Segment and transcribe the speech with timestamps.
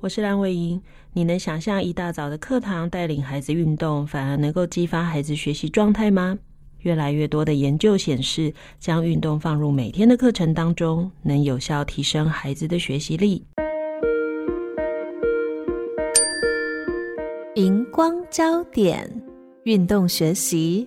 [0.00, 0.80] 我是蓝伟莹。
[1.12, 6.38] 你能想象一大早的课堂带领孩子运动，反而能够激发孩子学习状态吗？
[6.82, 13.44] 越来越多的研究显示，将运动放入每天的课程当中，能有效提升孩子的学习力。
[17.56, 19.10] 荧光焦点，
[19.64, 20.86] 运动学习。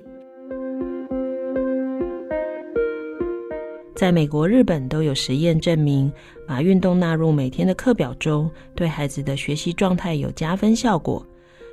[4.01, 6.11] 在美国、日本都有实验证明，
[6.47, 11.23] 把运动纳入每天的课表中，对孩子的学习状态有加分效果。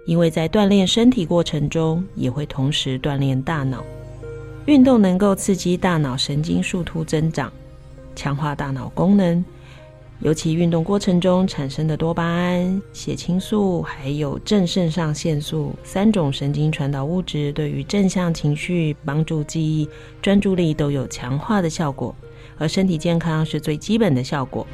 [0.04, 3.82] 因为在锻炼身体过程中，也会同时锻炼大脑。
[4.66, 7.50] 运动能够刺激大脑神经树突增长，
[8.14, 9.42] 强化大脑功能。
[10.20, 19.88] 尤其运动过程中产生的多巴胺、血清素，还有正肾上腺素三种神经传导物质，对于正向情绪、帮助记忆、
[20.20, 22.14] 专注力都有强化的效果。
[22.58, 24.66] 而身体健康是最基本的效果。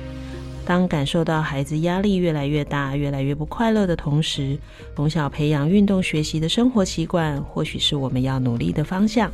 [0.64, 4.56] 当感受到孩子压力越来越大、越来越不快乐的同时，
[4.96, 9.30] 从小培养运动学习的生活习惯，或许是我们要努力的方向。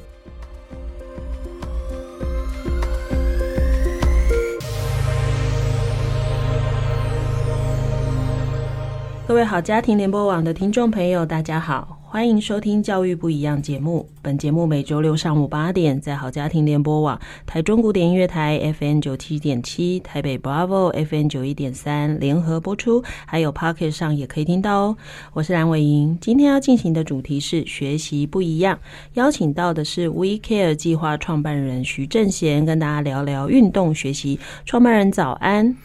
[9.31, 14.09] 各位好，家庭联播网的听众朋友，大家好，欢迎收听《教育不一样》节目。
[14.20, 24.97] 本节目每周六上午八点，在好家庭联播网、台中古典音乐台 FM 九七点七、台北 Bravo FM 九一点三联合播出，还有 Pocket 上也可以听到哦。
[25.33, 28.77] 我是蓝伟莹，今天要进行的主题是学习不一样，
[29.15, 34.41] 邀请到的是 We Care 计划创办人徐正贤，跟大家聊聊运动学习。
[34.66, 35.76] 创办人早安。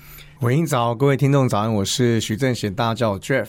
[0.41, 3.47] 伟莹早，各位听众早安，我是徐正贤，大家叫我 Jeff。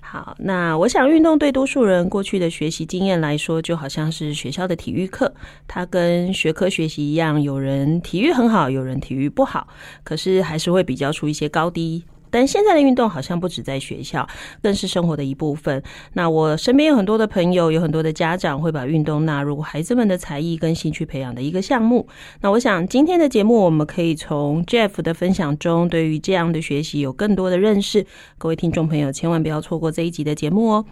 [0.00, 5.34] 好，那我想运动对多数人过去的学习经验来说，就好像是学校的体育课，
[5.66, 9.66] 它跟学科学习一样，有人体育很好，有人体育不好，
[10.04, 12.04] 可是还是会比较出一些高低。
[12.30, 14.26] 但现在的运动好像不止在学校，
[14.62, 15.82] 更是生活的一部分。
[16.14, 22.06] 那我身边有很多的朋友，有很多的家长会把运动纳入孩子们的才艺跟兴趣培养的一个项目。
[22.40, 28.06] 那我想今天的节目，我们可以从 Jeff 的分享中，对于这样的学习有更多的认识。
[28.38, 30.84] 各位听众朋友，千万不要错过这一集的节目哦。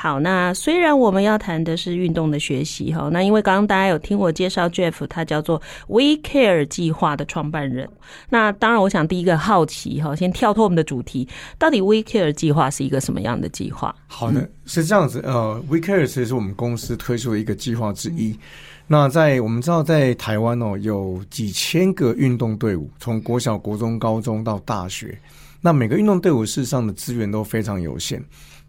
[0.00, 7.88] 好，那虽然我们要谈的是运动的学习哈，那因为刚刚大家有听我介绍 Jeff，他叫做 We Care 计划的创办人。
[8.30, 11.28] 那当然，我想第一个好奇哈，先跳脱我们的主题，
[11.58, 13.92] 到底 We Care 计划是一个什么样的计划？
[14.06, 18.38] 好的，是这样子，呃，We Care 其实是我们公司推出的一个计划之一。
[18.86, 25.18] 那在我们知道，在台湾哦，有几千个运动队伍，从国小、国中、高中到大学，
[25.60, 28.22] 那每个运动队伍事实上的资源都非常有限。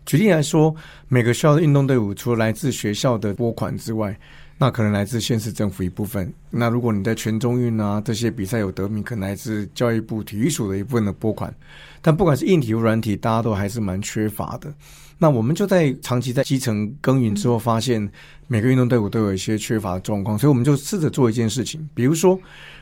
[0.06, 0.76] 举例来说，
[1.08, 4.18] 每个学校的运动队伍除了来自学校的拨款之外，
[4.58, 6.34] 那可能来自县市政府一部分。
[6.50, 11.54] 那如果你在全中运啊这些比赛有得名，可能来自教育部体育署的一部分的拨款。
[12.02, 14.74] 但不管是硬体或软体，大家都还是蛮缺乏的。
[15.20, 18.10] 那我们就在长期在基层耕耘之后，发现
[18.48, 22.40] 每个运动队伍都有一些缺乏的状况，所以我们就试着做一件事情，比如说。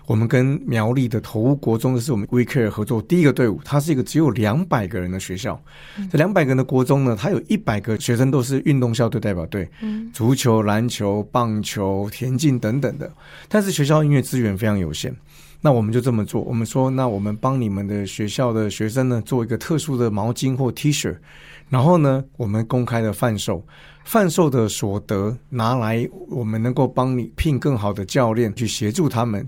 [0.08, 3.60] 我们跟苗栗的头屋国中，这是我们 We Care 合作第一个队伍。
[3.66, 5.62] 它是一个只有两百个人的学校。
[6.10, 9.70] 这两百个人的国中呢，它有一百个学生都是运动校队代表队，
[10.14, 13.12] 足球、篮球、棒球、田径等等的。
[13.50, 15.14] 但是学校音乐资源非常有限，
[15.60, 16.42] 那我们就这么做。
[16.44, 21.14] 我们说，那我们帮你们的学校的学生呢，做一个特殊的毛巾或 T 恤，
[21.70, 23.62] 然后呢，我们公开的贩售，
[24.06, 29.48] 贩售的所得拿来，我们能够帮你聘更好的教练去协助他们。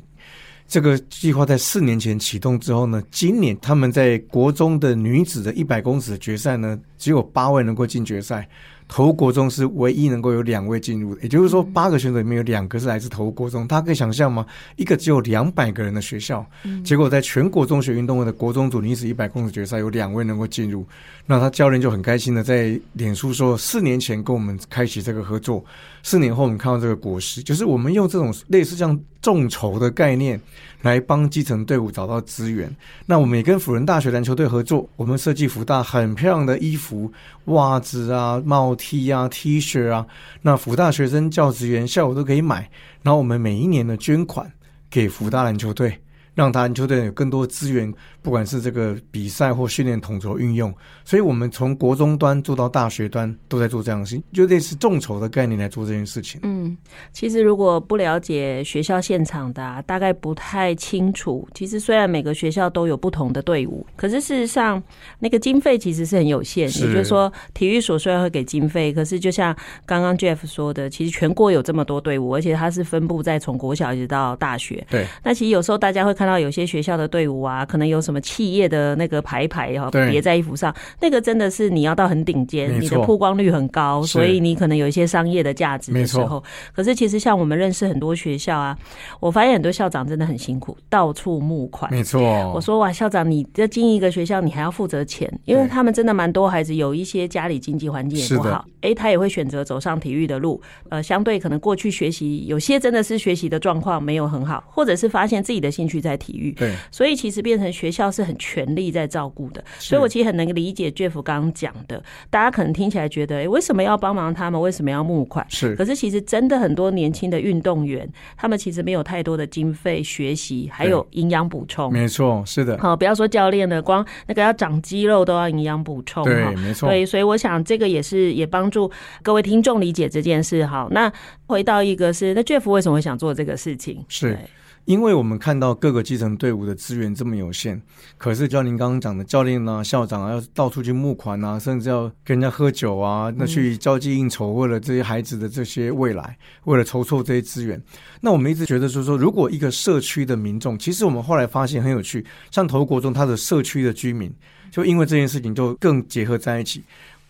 [0.68, 8.48] 这个计划在四年前启动之后呢，今年他们在国中的女子的一百公尺决赛呢，只有八位能够进决赛。
[8.90, 13.68] 头国中是唯一能够有两位进入的，也就是说，八个选手里面有两个是来自头国中。
[13.68, 14.44] 大家可以想象吗？
[14.78, 16.44] 一个只有两百个人的学校，
[16.84, 20.84] 结果在全国中学运动会的国中组女子一百公尺决赛，有两位能够进入。
[21.28, 25.64] 那他教练就很开心的在脸书说，四年前跟我们开启这个合作，
[26.10, 30.42] 四年后我们看到这个果实，就是我们用这种类似这样众筹的概念。
[30.82, 32.74] 来帮基层队伍找到资源。
[33.06, 37.12] 那我们也跟辅仁大学篮球队合作，我们设计辅大很漂亮的衣服、
[37.46, 40.08] 袜子啊、帽 T 啊、T 恤啊。
[40.42, 42.70] 那辅大学生、教职员下午都可以买。
[43.04, 44.50] 然后我们每一年的捐款
[44.90, 46.00] 给辅大篮球队。
[46.40, 50.74] 让篮球队有更多资源，不管是这个比赛或训练统筹运用。
[51.04, 56.40] 所以，我们从国中端做到大学端，都在做这样的事情，就类似众筹的概念来做这件事情。
[56.44, 56.78] 嗯，
[57.12, 61.46] 其实如果不了解学校现场的啊，大概不太清楚。
[61.54, 64.82] 其实虽然每个学校都有不同的队伍，可是事实上
[65.20, 66.70] 那个经费其实是很有限。
[66.70, 69.54] 也就是说，体育所虽然会给经费，可是就像
[69.86, 74.86] 刚刚 Jeff 说的，其实全国有这么多队伍，而且它是分布在从国小一直到大学。
[74.90, 75.06] 对。
[75.22, 80.74] 那其实有时候大家会看到有些学校的队伍啊，可能有什么企业的那个牌牌哈别在衣服上。
[81.02, 86.44] 那个真的是你要到很顶尖，你的曝光率很高，所以你可能有一些商业的价值的时候。
[86.74, 88.78] 可是其实像我们认识很多学校啊，
[89.20, 91.92] 我发现很多校长真的很辛苦，到处募款。
[91.92, 92.22] 没错，
[92.54, 100.62] 我说哇，校长，你这经营一个学校，你还要负责钱，因为他们真的蛮多孩子有一些家里经济环境也不好，哎，他也会选择走上体育的路。
[100.90, 106.52] 呃，相对可能过去学习有些真的是学习的状况没有很好，或者是发现自己的兴趣在体育。
[106.52, 109.64] 对，所以其实变成学校是很全力在照顾的。
[109.80, 114.60] 所以我其实很能理解 Jeff 刚刚讲的，大家可能听起来觉得，哎，为什么要帮忙他们？
[114.62, 115.46] 为什么要募款？
[115.50, 121.92] 是，可是其实真的很多年轻的运动员，他们其实没有太多的经费学习，还有营养补充。
[121.92, 122.78] 没错，是的。
[122.78, 126.24] 好，不要说教练了，光那个要长肌肉都要营养补充。
[126.26, 126.90] 对，没错。
[126.90, 128.92] 对，所以我想这个也是也帮助
[129.24, 130.66] 各位听众理解这件事。
[130.66, 131.12] 好，那
[131.48, 134.04] 回到一个是，那 Jeff 为什么会想做这个事情？
[134.10, 134.38] 是。
[134.86, 137.80] 因为我们看到各个基层队伍的资源这么有限，
[138.18, 147.82] 可是像您刚刚讲的，教练啊、校长啊，要到处去募款啊，甚至要跟人家喝酒啊，那去交际应酬，为了这些孩子的这些未来，为了筹措这些资源。
[148.22, 154.34] 那我们一直觉得就是说，如果一个社区的民众，其实我们后来发现很有趣，像投国中，他的社区的居民，
[154.72, 156.84] 就因为这件事情就更结合在一起。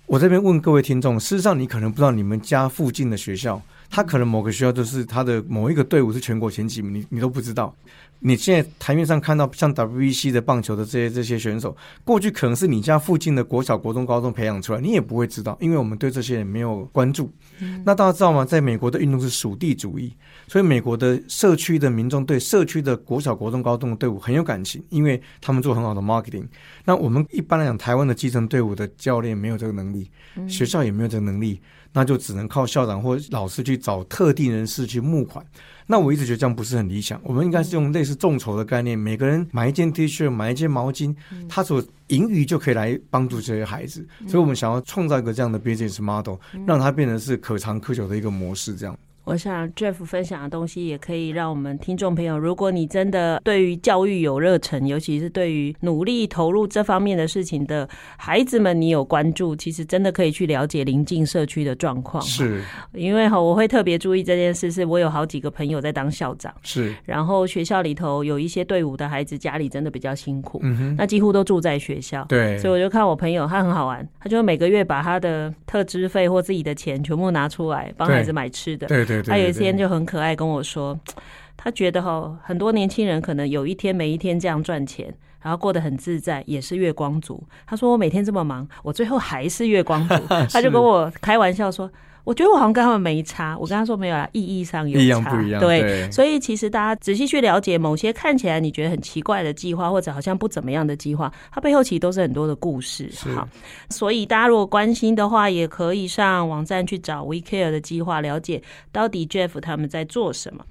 [0.09, 3.61] 我这边问各位听众，事实上你可能不知道，你们家附近的学校。
[3.91, 7.75] 他可能某个学校就是他的某一个队伍是全国前几名，你你都不知道。
[8.19, 17.31] 你现在台面上看到像 WBC 的棒球的这些这些选手，过去可能是你家附近的国小、国中、高中培养出来，你也不会知道，因为我们对这些人没有关注。
[17.85, 18.43] 那大家知道吗？
[18.43, 20.13] 在美国的运动是属地主义，
[20.49, 26.47] 所以美国的社区的民众对社区的国小、国中、高中的队伍很有感情，因为他们做很好的 marketing。
[26.83, 30.09] 那我们一般来讲，台湾的基层队伍的教练没有这个能力，
[30.47, 31.61] 学校也没有这个能力。
[31.91, 35.43] 那就只能靠校长或老师去找特定人士去募款。
[35.87, 37.19] 那我一直觉得这样不是很理想。
[37.23, 41.15] 我们应该是用类似众筹的概念，每个人买一件 T 恤，买一件毛巾，
[41.47, 44.07] 他所盈余就可以来帮助这些孩子。
[44.27, 46.35] 所以我们想要创造一个这样的 business model，
[46.67, 48.95] 让它变成是可长可久的一个模式，这样。
[49.29, 57.87] 我想 Jeff 分享的东西也可以让我们听众朋友，如果你真的对于教育有热忱，尤其是对于努力投入这方面的事情的
[58.17, 62.23] 孩子们，你有关注，其实真的可以去了解邻近社区的状况。
[62.23, 79.18] 是，因为哈，我会特别注意这件事，是我有好几个朋友在当校长，是，然后学校里头有一些队伍的孩子家里真的比较辛苦，嗯哼，那几乎都住在学校，对，所以我就看我朋友他很好玩，他就每个月把他的特支费或自己的钱全部拿出来帮孩子买吃的，对对。
[79.23, 80.99] 他有一天就很可爱跟我说，
[81.57, 87.43] 他觉得哈，很多年轻人可能有一天没一天这样赚钱，然后过得很自在，也是月光族。
[87.65, 90.15] 他说我每天这么忙，我最后还是月光族。
[90.51, 91.89] 他就跟我开玩笑说。
[92.29, 95.59] 我觉得我好像跟他们没差，我跟他说没有啦，意义上有差，不一样。
[95.59, 103.09] 对，对，所以其实大家仔细去了解某些看起来你觉得很奇怪的计划，或者好像不怎么样的计划，它背后其实都是很多的故事。
[103.33, 103.49] 好，
[103.89, 110.63] 所以大家如果关心的话，也可以上网站去找 We Care 的计划，了解到底 Jeff 他们在做什么。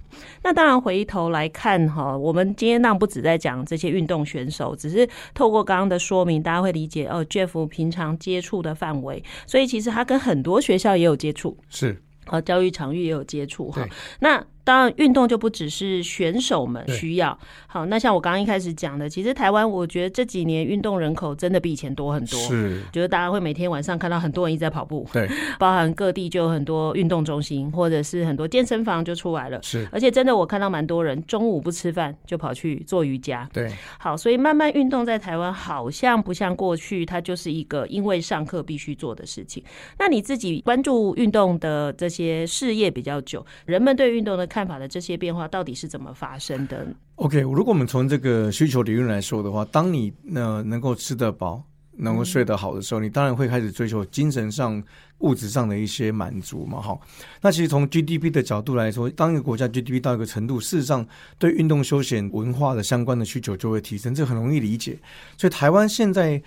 [0.43, 13.87] 那当然，回头来看哈，我们今天当然不止在讲这些运动选手，只是透过刚刚的说明，大家会理解哦，Jeff 平常接触的范围，所以其实他跟很多学校也有接触，是，和教育场域也有接触哈。
[14.21, 17.39] 那当然，运动就不只是选手们需要。
[17.67, 22.39] 好，那像我刚刚一开始讲的，其实台湾我觉得这几年运动人口真的比以前多很多。
[22.39, 25.09] 是，觉得大家会每天晚上看到很多人一直在跑步。
[25.11, 25.27] 对，
[25.59, 29.59] 包含各地就有很多运动中心，或者是很多健身房就出来了。
[29.63, 33.49] 是，而且真的我看到蛮多人中午不吃饭就跑去做瑜伽。
[33.55, 39.65] 对，好，所以慢慢运动在台湾好像不像过去，它就是一个因为上课必须做的事情。
[39.99, 45.47] 那你自己关注运动的这些事业比较久，人们对运动的看看法的这些变化。
[45.47, 46.85] 到底是怎么发生的
[47.15, 51.63] ？OK，如果我们从这个需求理论来说的话，当你呢能够吃得饱，
[51.99, 54.83] 能够睡得好的时候，你当然会开始追求精神上、
[55.19, 56.81] 物质上的一些满足嘛。
[56.81, 56.99] 哈，
[57.41, 61.07] 那其实从 GDP 的角度来说，当一个国家 GDP 到一个程度，事实上
[61.39, 64.99] 对运动休闲文化的相关的需求就会提升，这很容易理解。
[65.37, 66.43] 所以台湾现在。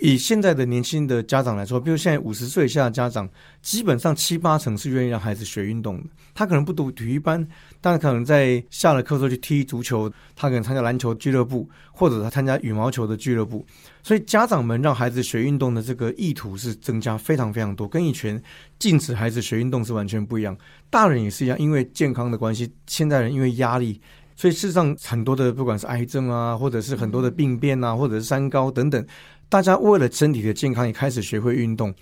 [0.00, 3.28] 以现在的年轻的家长来说，比如现在五十岁以下的家长，
[3.62, 6.04] 基本上七八成是愿意让孩子学运动的。
[6.34, 7.46] 他可能不读体育班，
[7.80, 13.64] 但可能在下了课之后去踢足球，他可能参加篮球俱乐部，或者他参加羽毛球的俱乐部。
[14.02, 18.40] 所以家长们让孩子学运动的这个意图是增加非常非常多，跟以前
[18.78, 20.56] 禁止孩子学运动是完全不一样。
[20.90, 24.00] 大人也是一样，因为健康的关系，现代人因为压力。
[24.36, 29.04] 所以事实上，很多的不管是癌症啊，或者是很多的病变啊，或者是三高等等，
[29.48, 31.92] 大家为了身体的健康也开始学会运动。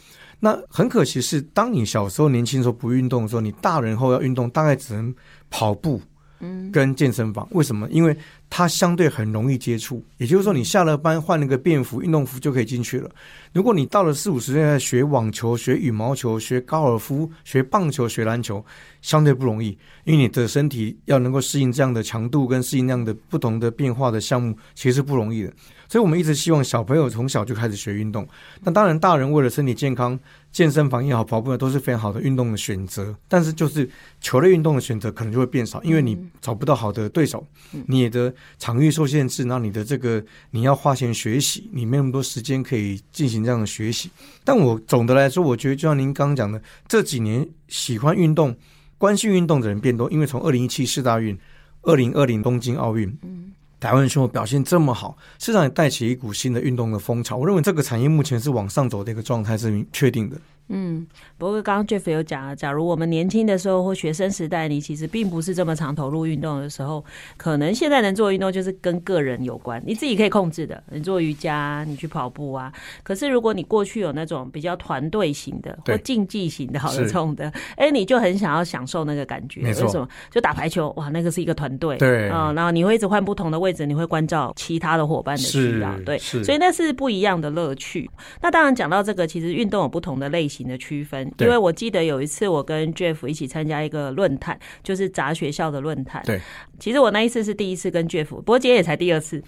[0.41, 5.15] 那很可惜是，当你小时候年轻的时候不运动的时候，你大人后要运动，大概只能
[5.49, 6.03] 跑步，
[6.41, 7.47] 嗯，跟健身房。
[7.53, 7.89] 为什么？
[7.89, 8.15] 因为
[8.57, 13.11] 它相对很容易接触，也就是说，你下了班换了个便服、运动服就可以进去了。
[13.53, 18.65] 如果你到了四五十岁再学网球、学羽毛球、学高尔夫、学棒球、学篮球，
[19.03, 25.53] 相对不容易，因为你的身体要能够适应这样的强度跟适应那样的不同的变化的项目，其实是不容易的。
[25.89, 28.27] 所以我们一直希望小朋友从小就开始学运动。
[28.63, 30.19] 那当然，大人为了身体健康，
[30.51, 33.15] 健身房也好，跑步也都是非常好的运动的选择。
[33.29, 33.89] 但是，就是
[34.21, 37.47] 球类运动的选择可能就会变少，因为你找不到好的对手，
[37.87, 44.11] 你的场域受限制，那你的这个你要花钱学习，你没那么多时间可以进行这样的学习。
[44.45, 48.57] 但我总的来说，我觉得就像您刚刚讲的，这几年喜欢运动、
[48.99, 51.39] 关心运动的人变多，因为从二零一七四大运、
[51.83, 53.53] 二零二零东京奥运，嗯。
[53.81, 57.37] 台湾选手表现这么好，市场也带起一股新的运动的风潮。
[57.37, 60.41] 我认为这个产业目前是往上走的一个状态是确定的。
[60.69, 61.07] 嗯，
[61.37, 67.05] 不过刚刚 Jeff 有讲了，假如我们年轻的时候或学生时代，你其实并不是这么常投入运动的时候，
[67.37, 72.73] 可能现在能做运动就是跟个人有关，你自己可以控制的，你做瑜伽，你去跑步啊。
[73.03, 79.61] 可是如果你过去有那种比较团队型的或竞技型的，好的这种的，哎，你就很想要享受那个感觉。
[79.65, 80.09] 为什么？
[80.31, 88.11] 就打排球，哇，那个是一个团队，对啊，然后你会一直换不同的位置，你会关照其他的伙伴的需要，对，所以那是不一样的乐趣。
[88.41, 90.54] 那当然讲到这个，其实运动有不同的类型。
[90.55, 96.23] 型的区分，因为我记得有一次我跟 Jeff 一起参加一个论坛，就是杂学校的论坛。
[96.25, 96.41] 对，
[96.79, 99.43] 其实我那一次是第一次跟 Jeff，伯杰也才第二次。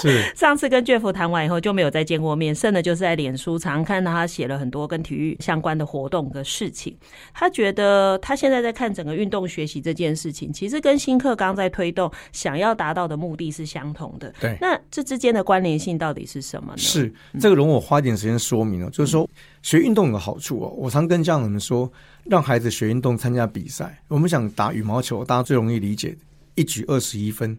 [0.00, 6.96] 是 上次跟 Jeff 谈完以后就没有再见过面，剩的就是在脸书常看到他写了很多跟体育相关的活动的事情。
[7.34, 14.32] 他觉得他现在在看整个运动学习这件事情，其实跟新课纲在推动想要达到的目的是相同的。
[14.40, 16.78] 对，那这之间的关联性到底是什么呢？
[16.78, 19.28] 是这个容我花点时间说明了，就是说。
[19.66, 21.90] 学运动有好处哦，我常跟家长们说，
[22.22, 24.00] 让孩子学运动参加比赛。
[24.06, 26.16] 我们想打羽毛球，大家最容易理解，
[26.54, 27.58] 一局二十一分，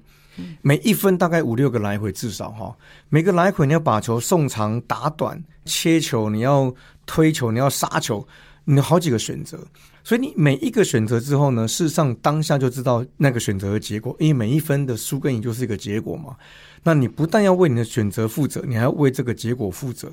[0.61, 2.73] 每一分大概五六个来回，至少哈，
[3.09, 6.73] 每个来回你要把球送长、打短、切球，你要
[7.05, 8.25] 推球，你要杀球，
[8.63, 9.59] 你有好几个选择。
[10.07, 16.33] 所以你每一个选择之后呢，事实上当下就知道那个选择的结果，因为每一分的输跟赢就是一个结果嘛。
[16.81, 20.09] 那你不但要为你的选择负责，你还要为这个结果负责。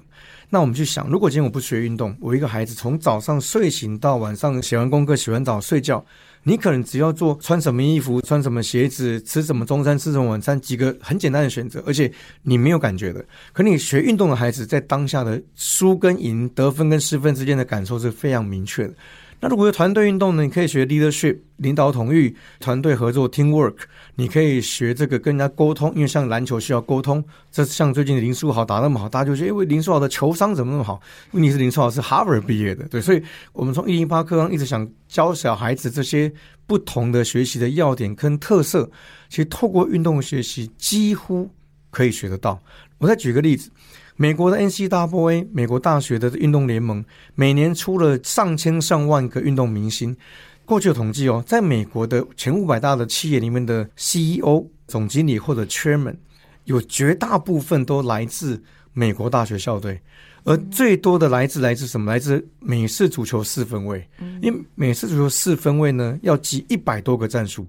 [0.51, 6.05] 那我们去想，如果今天我不学运动，我一个孩子从早上睡醒到晚上写完功课、洗完澡睡觉，
[6.43, 13.25] 你可能只要做穿什么衣服、穿什么鞋子、吃什么中餐、吃什么晚餐几个很简单的选择，而且你没有感觉的。
[13.53, 18.95] 可你学运动的孩子，在当下的输跟赢、得分跟失分之间的感受是非常明确的。
[19.45, 20.43] 那如果有团队运动呢？
[20.43, 23.75] 你可以学 leadership 领导统御、团队合作 teamwork。
[24.15, 27.23] 你可以学这个跟人家沟通，因为像篮球需要沟通。
[27.53, 30.99] 这像最近林书豪打那么好，大家就觉得因为林书豪的球商怎么那么好？
[31.33, 33.03] 问题是林书豪是 Harvard 毕业的，对。
[33.03, 33.23] 所以
[33.53, 36.33] 我们从一零八课纲一直想教小孩子这些
[36.67, 38.91] 不同的学习的要点跟特色，
[39.29, 41.51] 其实透过运动学习几乎
[41.91, 42.59] 可以学得到。
[42.97, 43.71] 我再举个例子。
[44.17, 47.05] 美国的 NCAA 美国大学的运动联盟
[47.35, 50.17] 每年出了上千上万个运动明星。
[50.65, 56.15] 过去有统计哦，在美国的前五百大的企业里面的 CEO 总经理或者 Chairman，
[56.65, 60.01] 有绝大部分都来自美国大学校队，
[60.45, 62.11] 而最多的来自来自什么？
[62.11, 64.09] 来自美式足球四分卫。
[64.41, 67.67] 因为美式足球四分卫呢，要记一百多个战术。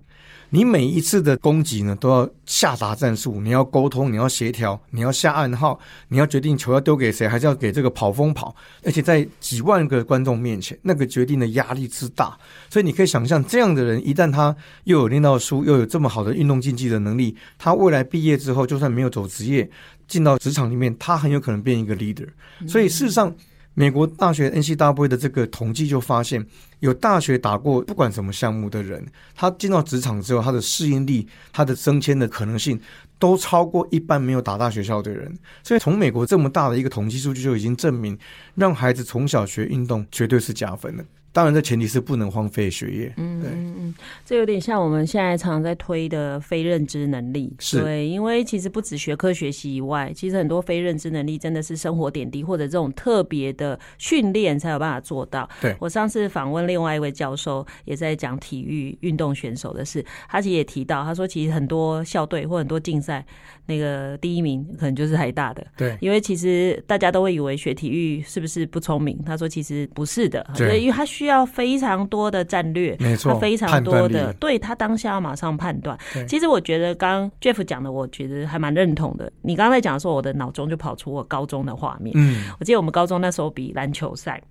[0.50, 12.38] 你每一次的攻击呢，都要下达战术，你要沟通，你要协调，你要下暗号，你要决定球要丢给谁，还是要给这个跑锋跑，而且在几万个观众面前，那个决定的压力之大，
[12.70, 19.70] 所以你可以想象，这样的人一旦他又有练到书，又有这么好的运动竞技的能力，他未来毕业之后，就算没有走职业，
[20.08, 22.28] 进到职场里面，他很有可能变一个 leader。
[22.68, 23.36] 所以事实上。
[23.78, 26.44] 美国大学 NCW 的这个统计就发现，
[26.80, 29.06] 有大学打过不管什么项目的人，
[29.36, 32.80] 他进到职场之后，他的适应力、他的升迁的可能性，
[33.20, 35.38] 都超过一般没有打大学校的人。
[35.62, 38.18] 所以，从美国这么大的一个统计数据就已经证明，
[38.56, 41.04] 让孩子从小学运动绝对是加分的。
[41.36, 43.14] 当然这前提是不能荒废学业。
[43.18, 47.54] 嗯嗯嗯，这有点像我们现在常常在推的非认知能力。
[47.60, 55.50] 是对，因为其实不止学科学习以外，其实很多非认知能力真的是生活点滴或者这种特别的训练才有办法做到。
[55.60, 63.26] 对，我上次访问另外一位教授，也在讲体育运动选手的事，他其实也提到，他说其实很多校队或很多竞赛，
[63.66, 65.68] 那个第一名可能就是台大的。
[65.76, 69.22] 对，因为其实大家都会以为学体育是不是不聪明？
[69.26, 75.98] 他说其实不是的，对，因为他需要非常多的战略，没错，他非常多的，对他当下要马上判断。
[76.28, 79.32] 其实我觉得刚 Jeff 讲的，我觉得还蛮认同的。
[79.42, 82.14] 你刚才讲的时候，我的脑中就跑出我高中的画面。
[82.18, 84.42] 嗯，我记得我们高中那时候比篮球赛。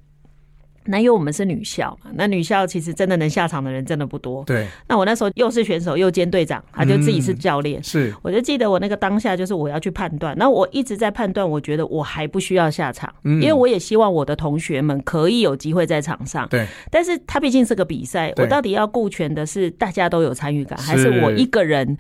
[0.87, 4.45] 那因为我们是女校嘛，那女校其实真的能下场的人真的不多。
[4.45, 4.67] 对。
[4.89, 7.81] 那我那时候又是选手又兼队长，他就自己是教练。
[7.81, 7.83] 嗯。
[7.83, 8.15] 是。
[8.23, 16.47] 我就记得我那个当下就是我要去判断，那我一直在判断，我觉得我还不需要下场，嗯，因为我也希望我的同学们可以有机会在场上。
[16.49, 16.67] 对。
[16.91, 21.97] 但是他毕竟是个比赛，我到底要顾全的是大家都有参与感，还是我一个人？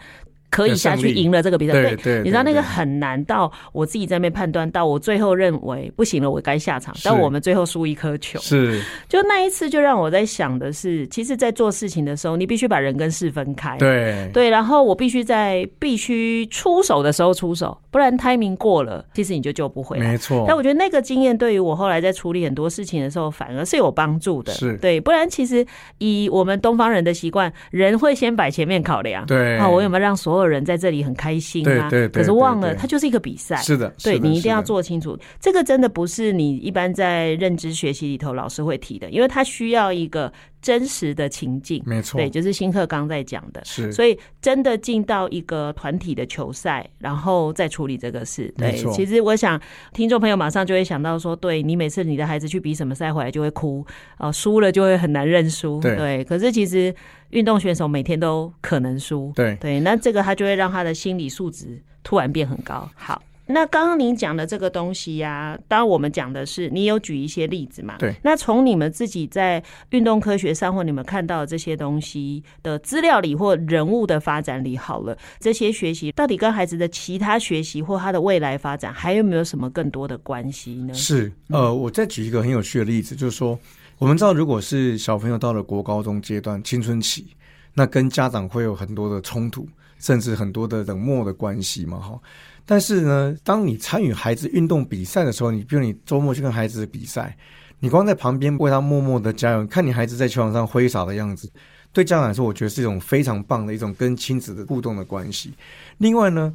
[0.55, 3.23] 可以下去赢了这个比赛，对，对，你知道那个很难。
[3.25, 6.95] 到我自己在那边判断，到我最后认为不行了，我该下场。
[7.03, 13.77] 但我们最后输一颗球，是就那一次就让我在想的是，其实，在做事情的时候，你必须把人跟事分开。
[13.79, 20.07] 对对，然后我必须在必须出手的时候出手，不然 timing 过了，其实你就救不回来。
[20.07, 20.45] 没错。
[20.47, 24.53] 但我觉得那个经验对于我后来在处理很多事情的时候，反而是有帮助的。
[24.53, 25.65] 是对，不然其实
[25.99, 29.25] 以我们东方人的习惯，人会先摆前面考量。
[29.25, 33.57] 对啊，我有没有让所有人在这里很开心啊，对对，对，可是忘了，它就是一个比赛。
[33.57, 40.33] 是的，对，你一定要做清楚，这个真的不是你一般在认知学习里头老师会提的，因为它需要一个
[40.64, 41.83] 真实的情境。
[41.85, 43.62] 没错，对，就是新课刚在讲的。
[43.64, 48.52] 是，所以真的进到一个团体的球赛，然后再处理这个事。
[48.56, 49.61] 对，其实我想
[49.92, 53.85] 听众朋友马上就会想到说，对，你每次你的孩子去比什么赛回来就会哭，
[54.16, 55.78] 啊，输了就会很难认输。
[55.80, 56.94] 对，对，可是其实。
[57.30, 62.88] 运动选手每天都可能输，对对，那这个他就会让他的心理素质突然变很高。
[62.94, 67.97] 好，那刚刚您讲的这个东西呀、啊，当然我们讲的是你有举一些例子嘛？
[67.99, 68.15] 对。
[68.23, 80.95] 那从你们自己在运动科学上或你们看到的这些东西的资料里或人物的发展里，好了，这些学习到底跟孩子的其他学习或他的未来发展还有没有什么更多的关系呢？
[80.95, 83.59] 是，呃，我再举一个很有趣的例子，就是说。
[83.97, 87.29] 我们知道，如果是小朋友到了国高中阶段，青春期，
[87.73, 89.68] 那跟家长会有很多的冲突，
[90.01, 92.18] 甚至很多的冷漠的关系嘛，哈。
[92.66, 97.37] 但是呢，当你参与孩子运动比赛的时候，你比如你周末去跟孩子比赛，
[97.81, 101.50] 你光在旁边为他默默的加油，看你孩子在球场上挥洒的样子，
[101.92, 105.53] 对家长来说，我觉得是一种非常棒的一种跟亲子的互动的关系。
[105.98, 106.55] 另外呢，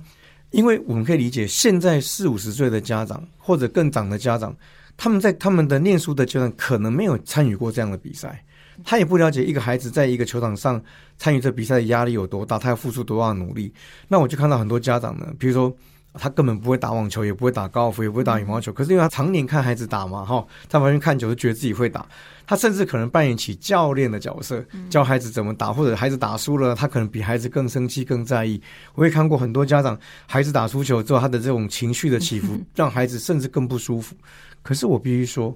[0.51, 4.55] 因为我们可以理解，现在四五十岁的家长或者更长的家长。
[5.01, 8.43] 他们在他们的念书的阶段，可能没有参与过这样的比赛，
[8.83, 10.83] 他也不了解一个孩子在一个球场上
[11.17, 13.73] 参与这比赛的压力有多大，他要付出多大的努力。
[14.09, 15.73] 那我就看到很多家长呢，比如说
[16.19, 22.05] 他根本不会打网球，也不会打高尔夫，也不会打羽毛球，可是因为他常年看孩子打嘛，哈，在旁边看久就觉得自己会打。
[22.45, 28.59] 他甚至可能扮演起教练的角色，教孩子怎么打，或者孩子打输了，他可能比孩子更生气、更在意。
[28.95, 34.15] 我也看过很多家长，孩子打输球之后，他的这种情绪的起伏， 让孩子甚至更不舒服。
[34.63, 35.55] 可是我必须说，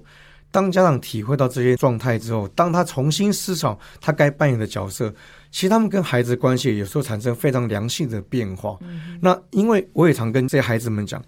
[0.52, 5.12] 当家长体会到这些状态之后，当他重新思考他该扮演的角色，
[5.54, 8.76] 其实他们跟孩子关系有时候产生非常良性的变化。
[8.80, 11.22] 嗯、那因为我也常跟这些孩子们讲，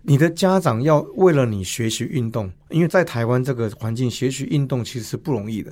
[0.00, 5.70] 你的家长要为了你学习运动，因为在台湾这个环境学习运动其实是不容易的。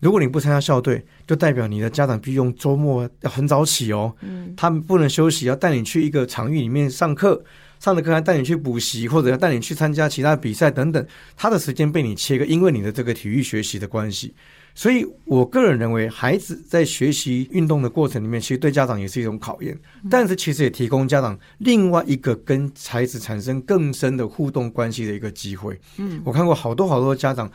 [0.00, 4.10] 如果你不参加校队，就代表你的家长必须用周末要很早起哦，
[4.56, 7.44] 他们不能休息，要带你去一个场域里面上课。
[7.78, 14.32] 上的课还带你去补习，或者要带你去参加其他比赛等等，他的时间被你切割，因为你的这个体育学习的关系。
[14.74, 19.78] 所以我个人认为，孩子在学习运动的过程里面，其实对家长也是一种考验，
[20.10, 25.80] 但是其实也提供家长另外一个跟孩子产生更深的互动关系的一个机会。
[25.98, 27.50] 嗯，我看过好多好多家长。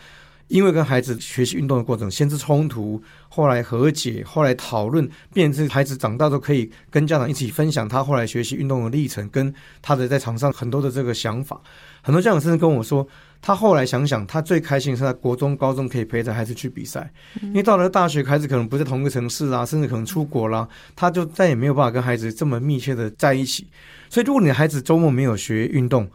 [0.47, 11.61] 因为跟孩子学习运动的过程，先是冲突，后来和解，后来讨论，变成孩子长大都可以跟家长一起分享他后来学习运动的历程，跟他的在场上很多的这个想法。
[12.01, 13.07] 很多家长甚至跟我说，
[13.41, 23.67] 他后来想想，他最开心是在国中、高中可以陪着孩子去比赛，因为到了大学，孩子可能不在同一个城市啊，甚至可能出国啦，他就再也没有办法跟孩子这么密切的在一起。
[24.09, 26.09] 所以，如果你的孩子周末没有学运动，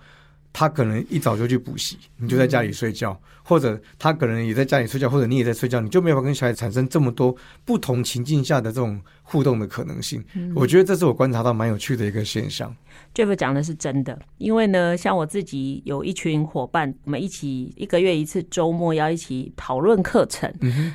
[0.54, 10.24] 他可能一早就去补习，你就在家里睡觉，嗯、或者他可能也在家里睡觉，或者你也在睡觉，你就没有办法跟小孩产生这么多不同情境下的这种互动的可能性。
[10.34, 12.72] 嗯、我觉得这是我观察到蛮有趣的一个现象。
[13.12, 20.48] Jeff 讲的是真的，因为呢，像我自己有一群伙伴，我们一起一个月一次周末要一起讨论课程、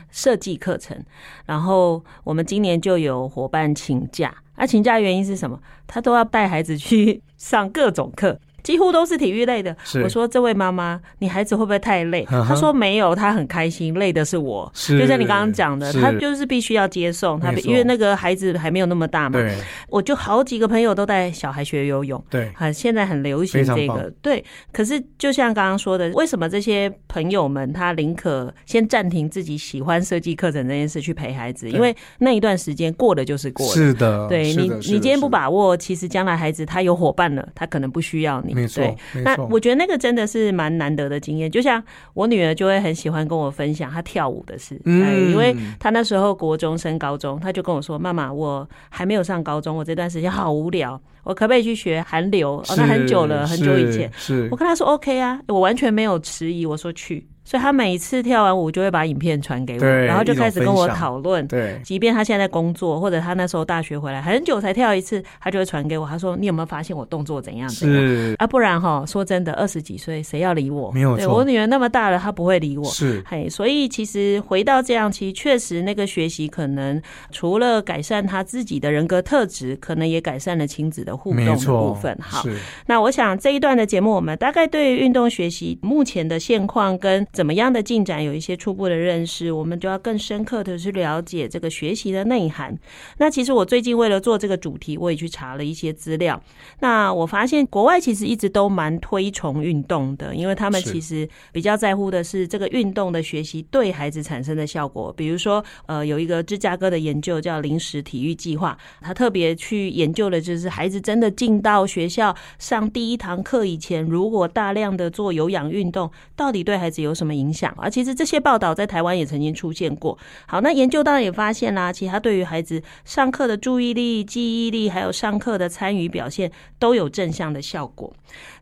[0.10, 0.98] 设计课程，
[1.46, 5.62] 然后我们今年就有伙伴请假，那、啊、请假原因是什么？
[5.86, 8.40] 他都要带孩子去上各种课。
[8.70, 9.76] 几乎都是体育类的。
[10.04, 13.96] 我说：“这位妈妈，你孩子会不会太累？”她说：“没有，她很开心。
[13.96, 19.40] 累的是我。”就像你刚刚讲的，她就是必须要接送她，因为那个孩子还没有那么大嘛。
[19.88, 22.24] 我就好几个朋友都带小孩学游泳。
[22.30, 24.14] 对，很现在很流行这个。
[24.22, 31.68] 对，可是就像刚刚说的，为什么这些朋友们他宁可先暂停自己喜欢设计课程这件事去陪孩子？
[31.72, 33.74] 因为那一段时间过了就是过了。
[33.74, 38.59] 是的，对你，你今天不把握，其实将来孩子他有伙伴了，他可能不需要你。
[38.62, 38.82] 没错，
[39.14, 41.50] 对，那我觉得那个真的是蛮难得的经验。
[41.50, 52.58] 就像我女儿就会很喜欢跟我分享她跳舞的事，嗯，因为她那时候国中升高中，她就跟我说：“妈妈，我还没有上高中，我这段时间好无聊，我可不可以去学韩流？
[52.58, 61.48] 哦，那很久了，很久以前。”是，我跟她说：“OK 啊，我完全没有迟疑。”我说：“去。”所以他每一次跳完舞就会把影片传给我，然后就开始跟我讨论。
[61.48, 66.06] 对，即便他现在在工作，或者他那时候大学回来很久才跳一次，他就会传给我。
[66.06, 70.92] 他说：“你有没有发现我动作怎样怎样？”是啊，不然哈，说真的，二十几岁谁要理我？
[70.92, 72.86] 没有对，我女儿那么大了，她不会理我。
[72.86, 82.16] 是，嘿，所以其实回到这样，其实确实那个学习可能除了改善他自己的人格特质，可能也改善了亲子的互动的部分。
[82.22, 82.44] 好，
[82.86, 87.26] 那我想这一段的节目，我们大概对于运动学习目前的现况跟。
[87.40, 92.78] 怎么样的进展有一些初步的认识，我们就要更深刻的去了解这个学习的内涵。
[93.18, 96.44] 那其实我最近为了做这个主题，我也去查了一些资料。
[96.82, 105.14] 那我发现国外其实一直都蛮推崇运动的，因为他们其实比较在乎的是这个运动的学习对孩子产生的效果。
[105.16, 120.18] 比如说，呃，有一个芝加哥的研究叫临时体育计划，他特别去研究的就是孩子真的进到学校上第一堂课以前，如果大量的做有氧运动，到底对孩子有什么影响啊，其实这些报道在台湾也曾经出现过。
[120.48, 128.14] 好，那研究当然也发现啦，其实他对于孩子上课的注意力、记忆力，还有上课的参与表现，都有正向的效果。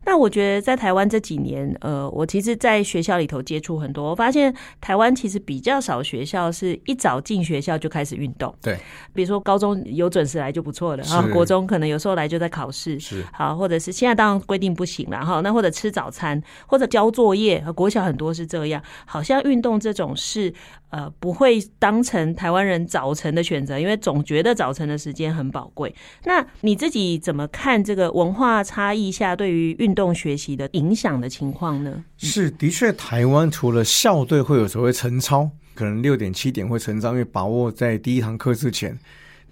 [0.08, 8.54] 那我觉得在台湾这几年，呃，我其实在学校里头接触很多，我发现台湾其实比较少学校是一早进学校就开始运动。
[8.62, 8.78] 对，
[9.12, 20.54] 比如说高中有准时来就不错了，然后国中可能有时候来就在考试，是好，或者是现在当然规定不行了哈，那或者吃早餐或者交作业，国小很多是这样，好像运动这种事。
[20.90, 25.94] 呃，不会当成台湾人早晨的选择，因为总觉得早晨的时间很宝贵。
[26.24, 32.04] 那你自己怎么看这个文化差异下对于运动学习的影响的情况呢？
[32.18, 38.96] 是，的确，台湾除了校队会有所谓晨操，可能六点七点会晨操，因为把握在第一堂课之前。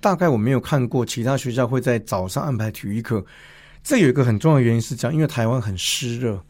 [0.00, 3.24] 大概我没有看过其他学校会在早上安排体育课。
[3.82, 6.40] 这有一个很重要的原因是这样，因为台湾很湿热。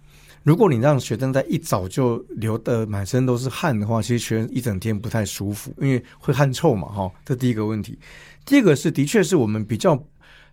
[0.43, 7.11] 如果你让学生在一早就流得满身都是汗的话，其实学生一整天不太舒服，因为会汗臭嘛，哈。
[7.25, 7.99] 这第一个问题。
[8.45, 10.01] 第二个是，的确是我们比较，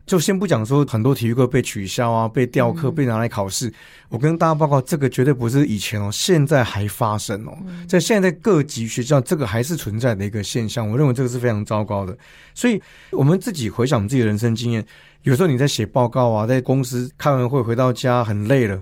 [0.05, 3.71] 就先不讲说很多体育课被取消啊，被调课，被拿来考试。
[4.09, 10.89] 我跟大家报告，这个绝对不是以前哦，现在还发生哦，在现在各级学校，这个还是存在的一个现象。
[10.89, 12.15] 我认为这个是非常糟糕的。
[12.53, 14.85] 所以，我们自己回想我们自己的人生经验，
[15.21, 18.81] 有时候你在写报告啊，在公司开完会回到家很累了。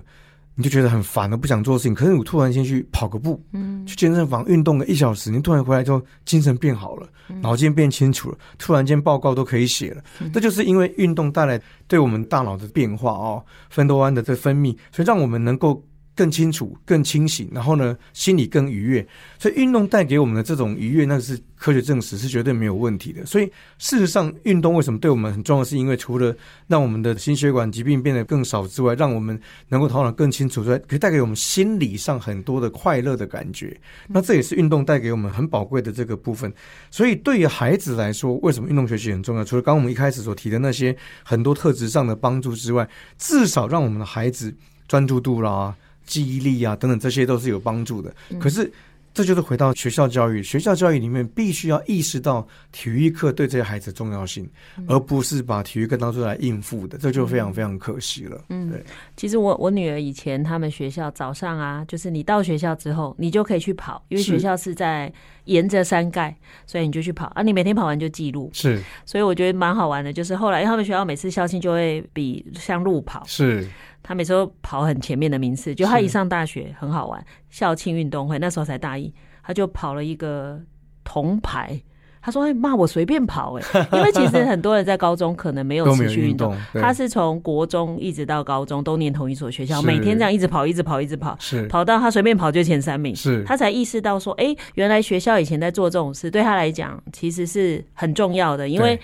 [0.54, 1.94] 你就觉得很烦了，不想做事情。
[1.94, 7.08] 可是你突然间去跑个步，嗯，去健身房运动个一小时，你突然回来之后精神变好了，
[7.40, 10.02] 脑筋变清楚了，突然间报告都可以写了。
[10.32, 15.82] 这就是因为运动带来对我们大脑的变化哦，芬多胺的这分泌，所以让我们能够。
[16.14, 19.06] 更清楚、更清醒，然后呢，心里更愉悦。
[19.38, 23.24] 所以运动带给我们的这种愉悦，那是科学证实是绝对没有问题的。
[23.24, 25.64] 所以事实上，运动为什么对我们很重要？
[25.64, 33.74] 是因为除了让我们的心血管疾病变得更少之外，让我们能够头脑更清楚之外，可以带给我们心理上很多的快乐的感觉。
[34.08, 36.52] 那这也是运动带给我们很宝贵的这个部分。
[36.90, 39.42] 所以对于孩子来说，为什么运动学习很重要？
[39.42, 40.94] 除了刚刚我们一开始所提的那些
[41.24, 44.54] 很多特质上的帮助之外，至少让我们的孩子
[44.86, 45.74] 专注度啦。
[46.06, 48.14] 记忆力啊，等等，这些都是有帮助的。
[48.40, 48.70] 可是，
[49.14, 54.48] 这就是回到学校教育，学校教育里面必须要意识到体育课对这些孩子的重要性，
[54.88, 58.42] 而不是把体育课当做来应付的，这就非常非常可惜了。
[58.48, 58.82] 嗯，对。
[59.16, 65.12] 其实我我女儿以前他们学校早上啊，就是你到学校之后，你就可以去跑，因为学校是在
[65.44, 67.42] 沿着山盖，所以你就去跑啊。
[67.42, 68.82] 你每天跑完就记录，是。
[69.04, 73.68] 所以我觉得蛮好玩的，就是后来因为他们学校每次校庆就会比像路跑，是。
[74.02, 75.74] 他每次都跑很前面的名次。
[75.74, 80.60] 就他一上大学很好玩，校庆运动会那时候才大一，他就跑了一个
[81.04, 81.80] 铜牌。
[82.22, 91.66] 他说：“会骂我随便跑哎， 因为其实很多人在高中可能没有持续运动，他是从国中一直到高中都念同一所学校，每天这样一直跑，一直跑，一直跑，是。
[91.66, 93.42] 跑到他随便跑就前三名，是。
[93.44, 98.98] 他才意识到说，哎，原来学校以前在做这种事，对他来讲其实是很重要的，因为。”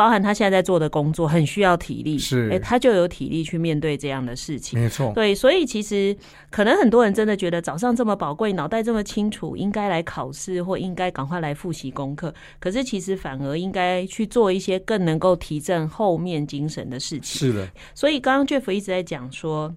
[0.00, 5.12] 包含他现在在做的工作很需要体力，是，哎、欸，他就有体力去面对这样的事情，没错。
[5.14, 6.16] 对，所以其实
[6.48, 12.32] 可能很多人真的觉得早上这么宝贵，脑袋这么清楚，应该来考试或应该赶快来复习功课。
[12.58, 17.38] 可是其实反而应该去做一些更能够提振后面精神的事情。
[17.38, 17.68] 是的。
[17.94, 19.70] 所以刚刚 Jeff 一直在讲说。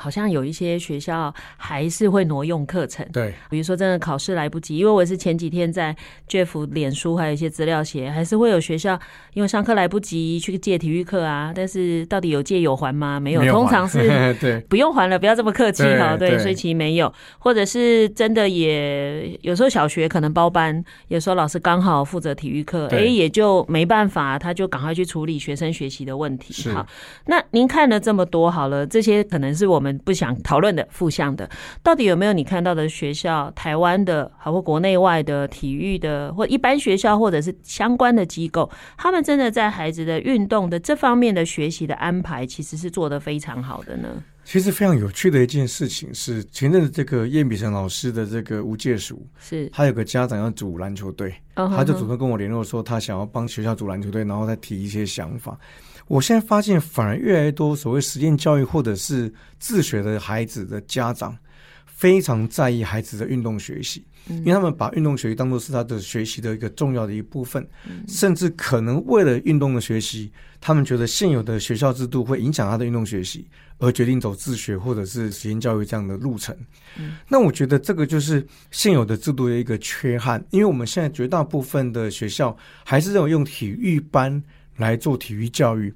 [0.00, 5.94] 好像有一些学校还是会挪用课程，对，比如说真的考试来不及，因为我是前几天在
[6.28, 8.96] Jeff 脸书还有一些资料写，还是会有学校
[9.34, 13.18] 因为上课来不及去借体育课啊，但是到底有借有还吗？
[13.18, 13.98] 没有，通常是
[14.40, 26.70] 对，不用还了，不要这么客气哈，对，所以其实没有，或者是真的也有时候小学可能包班，有时候老师刚好负责体育课，哎，也就没办法，他就赶快去处理学生学习的问题。
[26.70, 26.86] 好，
[27.26, 29.87] 那您看了这么多，好了，这些可能是我们。
[29.98, 31.48] 不想讨论的负向的，
[31.82, 44.08] 到底有没有你看到的学校，台湾的，好或国内外的体育的，或一般学校，或者是相关的机构，他们真的在孩子的运动的这方面的学习的安排，其实是做得非常好的呢？
[44.44, 55.58] 其实非常有趣的一件事情是，前阵子这个叶丙成老师的这个无界塾，是他有个家长要组篮球队，他就主动跟我联络说，他想要帮学校组篮球队，然后再提一些想法。
[56.08, 61.36] 我现在发现，反而越来越多所谓实践教育或者是自学的孩子的家长，
[61.84, 67.66] 非常在意孩子的运动学习，因为他们把运动学习当作是他的学习的一个重要的一部分，
[68.08, 73.46] 甚至可能为了运动的学习，他们觉得现有的学校制度会影响他的运动学习，
[73.78, 76.56] 而决定走自学或者是实践教育这样的路程。
[77.28, 84.42] 那我觉得这个就是现有的制度的一个缺憾，因为我们现在绝大部分的学校还是认为用体育班。
[84.78, 85.92] 来做体育教育，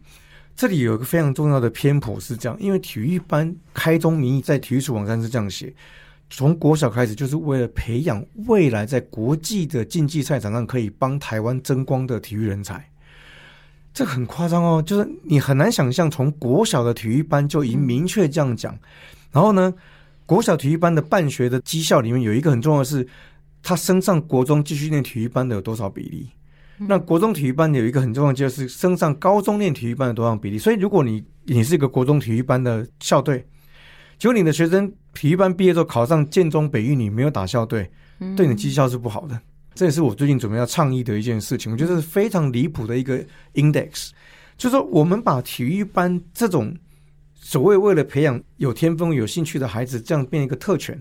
[0.54, 5.72] 这里有一个非常重要的偏颇是这样，因为体育班开宗明义在体育署网站是这样写，
[6.28, 12.86] 从国小开始就是为了培养未来在国际的竞技赛场上可以帮台湾争光的体育人才，
[13.94, 18.78] 这很夸张哦，就是你很难想象从国小的体育班就已经明确这样讲，
[19.30, 19.72] 然后呢，
[20.26, 23.06] 国小体育班的办学的绩效里面有一个很重要的是，
[23.62, 26.28] 他升上国中继续念体育班的有多少比例？
[26.78, 33.46] 那国中体育班有一个很重要的就是升上高中念体育班的多少比例，所以如果你你是一个国中体育班的校队，
[34.18, 37.88] 结果你的学生体育班毕业之后考上建中北一你没有打校队，
[38.36, 39.40] 对你绩效是不好的。
[39.74, 44.10] 这也是我最近准备要倡议的一件事情，我觉得是非常离谱的一个 index，
[44.56, 46.76] 就是说我们把体育班这种
[47.34, 51.00] 所谓为了培养有天分、有兴趣的孩子这样变一个特权，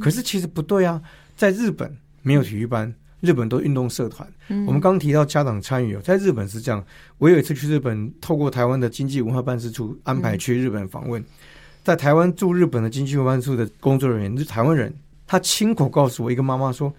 [0.00, 1.00] 可是其实不对啊，
[1.36, 2.92] 在日本没有体育班。
[3.20, 4.26] 日本都运动社团，
[4.66, 6.82] 我们刚提到家长参与哦，在日本是这样。
[7.18, 11.22] 我有一次去日本，透过台湾的经济文化办事处安排去日本访问，
[11.84, 14.94] 在台湾驻日本的经济文化办事处的工作人员是台湾人，
[15.26, 16.92] 他亲口告诉我，一个妈妈说：“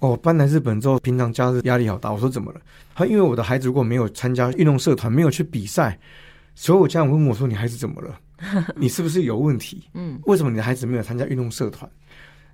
[0.00, 2.60] 哦，搬来日本之后，平常家是压力好大。”我说：“怎么了？”
[2.94, 5.96] 他因为我的孩子如果没有参加运动社团，没有去比赛，
[6.54, 8.18] 所以我家长问我说：“你孩子怎么了？
[8.74, 9.84] 你是不是有问题？
[9.94, 11.88] 嗯，为什么你的孩子没有参加运动社团？”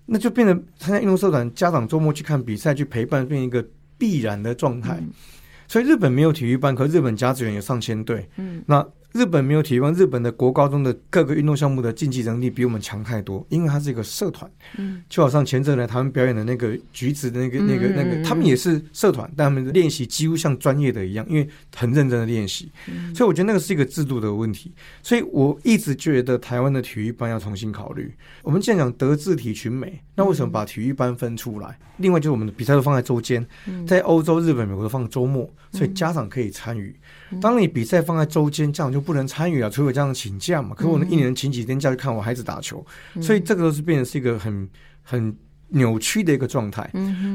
[0.07, 3.63] 那就变成参加运动社团，家长周末去看比赛，去陪伴，变成一个
[3.99, 5.03] 必然的状态。
[5.69, 8.29] 所以日本没有体育班，可日本甲子园有上千队。
[8.37, 8.87] 嗯，那。
[9.13, 14.51] 日本没有体育班，日本的国高中的各个运动项目的竞技能力比我们强太多，因为它是一个社团。
[14.77, 22.71] 嗯，就好像前阵来台湾表演的那个橘子的那个、那个、那个，他们也是社团，但他们的练习几乎像专业的一样，因为很认真的练习。
[23.15, 24.73] 所以我觉得那个是一个制度的问题。
[25.03, 28.15] 所以我一直觉得台湾的体育班要重新考虑。
[28.43, 31.79] 我们既然讲德智体群美，那为什么把体育班分出来？
[31.99, 33.47] 另外就是我们的比赛都放在周间，
[33.87, 36.95] 在欧洲、日本、美国都放周末，所以家长可以参与。
[37.41, 40.75] 当你比赛放在周间，家长就不能参与啊，除非家长请假嘛。
[40.75, 42.85] 可是我一年请几天假去看我孩子打球，
[43.21, 44.69] 所以这个都是变成是一个很
[45.03, 45.37] 很
[45.69, 46.89] 扭曲的一个状态。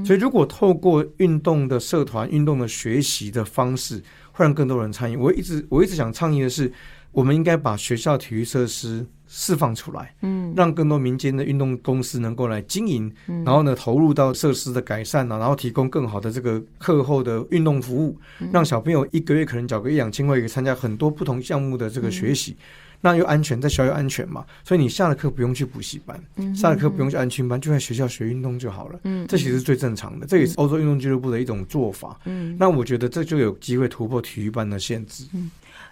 [0.06, 4.02] 所以如果透过运动的社团、运动的学习的方式，
[4.32, 5.18] 会让更多人参与。
[5.18, 6.72] 我一直我一直想倡议的是，
[7.12, 9.06] 我们应该把学校体育设施。
[9.34, 13.10] 释放出来，嗯，让更多民间的运动公司能够来经营，
[13.46, 18.18] 然后呢，投入到设施的改善啊，然后提供更好的这个课后的运动服务，
[18.52, 22.58] 让小朋友一个月可能缴个一两千块，可以参加很多不同项目的这个学习，
[23.00, 26.22] 那又安全，在学校又安全嘛，所以你下了课不用去补习班，
[26.54, 35.24] 下了课不用去安亲班，就在学校学运动就好了，嗯，这其实是最正常的，这也是欧洲运动俱乐部的一种做法，嗯，那我觉得这就有机会突破体育班的限制。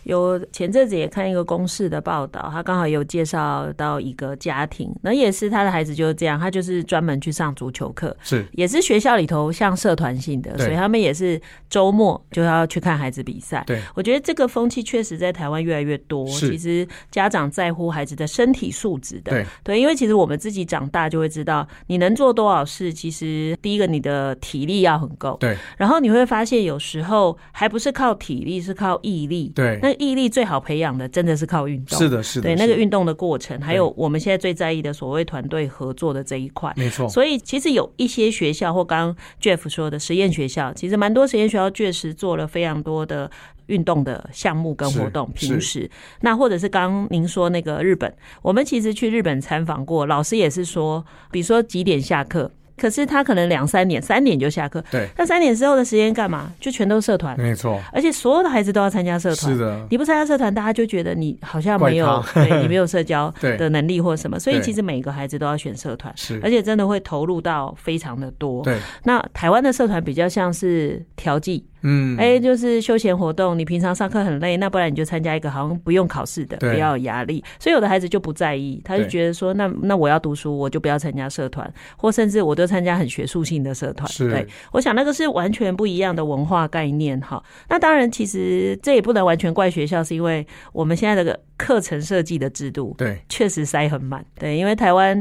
[0.04, 8.46] 有前阵子也看一个公视的报道，他刚好有介绍到一个家庭，那也是他的孩子就是这样，他就是专门去上足球课，是。
[8.54, 13.64] 也是学校里头像社团性的，所以他们也是周末就要去看孩子比赛。
[13.68, 16.26] 对，我觉得这个风气确实在台湾越来越多。
[16.26, 19.46] 其实家长在乎孩子的身体素质的，对。
[19.64, 29.80] 对，因为其实我们自己长大就会知道，你能做多少事，其实第一个你的体力要很够，对，然后你会发现有时候还不是靠体力，是靠毅力，对。
[29.82, 31.98] 那毅力最好培养的，真的是靠运动。
[31.98, 32.44] 是的，是的。
[32.50, 37.08] 对，那个运动的过程，还有我们现在最在意的所谓团队合作的这一块，没错。
[37.10, 43.30] 所以其实有一些学校，或刚刚 Jeff 说的实验学校，其实蛮多实验学校确实做了非常多的
[43.68, 45.30] 运动的项目跟活动。
[45.34, 45.90] 平时，
[46.22, 52.52] 那或者是刚刚您说那个日本，我们其实去日本参访过，老师也是说，比如说几点下课。
[52.80, 54.84] 可是他可能两三点，三点就下课。
[54.90, 56.52] 对，那三点之后的时间干嘛？
[56.60, 57.38] 就全都社团。
[57.38, 59.54] 没错，而且所有的孩子都要参加社团。
[59.54, 64.40] 是的，你不参加社团，大家就觉得你好像没有， 对，你没有社交的能力或什么。
[64.40, 68.64] 所以其实每个孩子都要选社团，是，而且真的会投入到非常的多。
[68.64, 71.66] 对，那台湾的社团比较像是调剂。
[71.82, 73.58] 嗯，哎、欸，就是休闲活动。
[73.58, 77.44] 你平常上课很累，那不然你就参加一个好像不用考试的，不要有压力。
[77.58, 84.10] 所以有的孩子就不在意，他就觉得说，那那我要读书，我就不要参加社团，或甚至我都参加很学术性的社团。
[84.30, 87.42] 对，我想那个是完全不一样的文化概念哈。
[87.70, 94.26] 那当然，其实这也不能完全怪学校，是因为我们现在这个课程设计的制度，对，确实塞很满。
[94.38, 95.18] 对，因为台湾，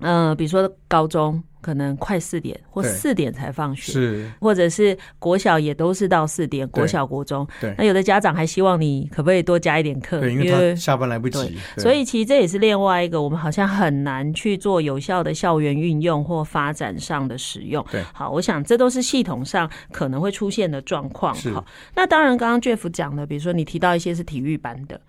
[0.00, 1.42] 嗯、呃，比如说高中。
[1.60, 7.46] 可能快四点或四点才放学，是或者是国小也都是到四点，国小国中。
[7.60, 11.58] 对，那有的家长还希望你可不可以多加一点课，因为他下班来不及。
[11.76, 17.84] 所以其实这也是另外一个，我们好像很难去做有效的校园运用或发展上的使用。
[17.90, 21.34] 对，好，我想这都是系统上可能会出现的状况。
[21.34, 25.00] 好，那当然刚刚 Jeff 讲的，比如说你提到一些是体育班的。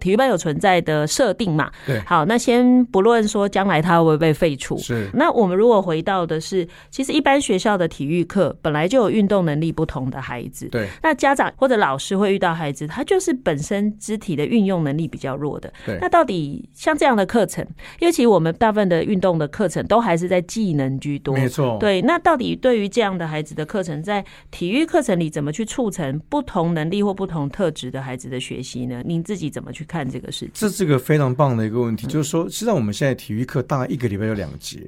[0.00, 1.70] 体育班有存在的设定嘛？
[1.86, 5.08] 对，好，那先不论说将来它会不会被废除，是。
[5.14, 10.88] 那我们如果回到的是，其实一般学校的体育课本来就有运动能力不同的孩子，对。
[11.02, 15.98] 那家长或者老师会遇到孩子，他就是本身肢体的运用能力比较弱的，对。
[16.00, 17.66] 那到底像这样的课程，
[18.00, 21.76] 尤其我们大部分的运动的课程都还是在技能居多，没错。
[21.78, 29.02] 对，那到底对于这样的孩子的课程，在体育课程里怎么去促成不同能力或不同特质的孩子的学习呢？
[29.04, 34.78] 您自己怎么去看这个事情，这是个非常棒的一个问题，就是说，实际上我们现在体育课大概一个礼拜有两节，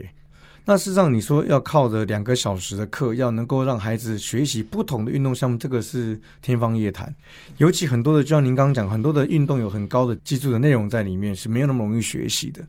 [0.65, 7.13] 那事实上你说要靠着两个小时的课，要能够让孩子学习不同的运动项目，这个是天方夜谭。
[7.57, 12.63] 尤其很多的，就像您刚刚讲，很多的运动有很高的技术的内容在里面，是没有那么容易学习的。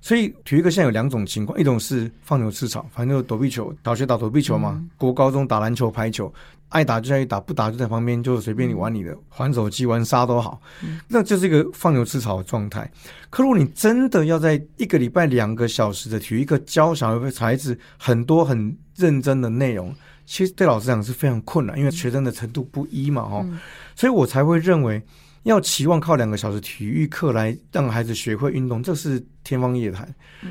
[0.00, 6.32] 所以体育课现在有两种情况，一种是放牛吃草，反正就躲避球，小学打躲避球嘛，国高中打篮球、排球。
[6.68, 10.60] 爱打就在打，不打就在旁边，就随便你玩你的，玩手机、玩沙都好，
[11.08, 12.90] 那就是一个放牛吃草的状态。
[13.30, 19.94] 可如果你真的要在一个礼拜两个小时的体育课教小孩子很多很认真的内容，
[20.26, 23.46] 其实对老师讲是非常困难，因为学生的程度不一嘛，哦，
[23.94, 25.02] 所以我才会认为。
[25.44, 30.08] 要期望靠两个小时体育课来让孩子学会运动，这是天方夜谭。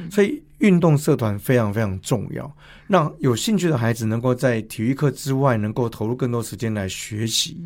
[0.09, 2.51] 所以运动社团非常非常重要，
[2.87, 7.57] 让有兴趣的孩子能够在体育课之外能够投入更多时间来学习。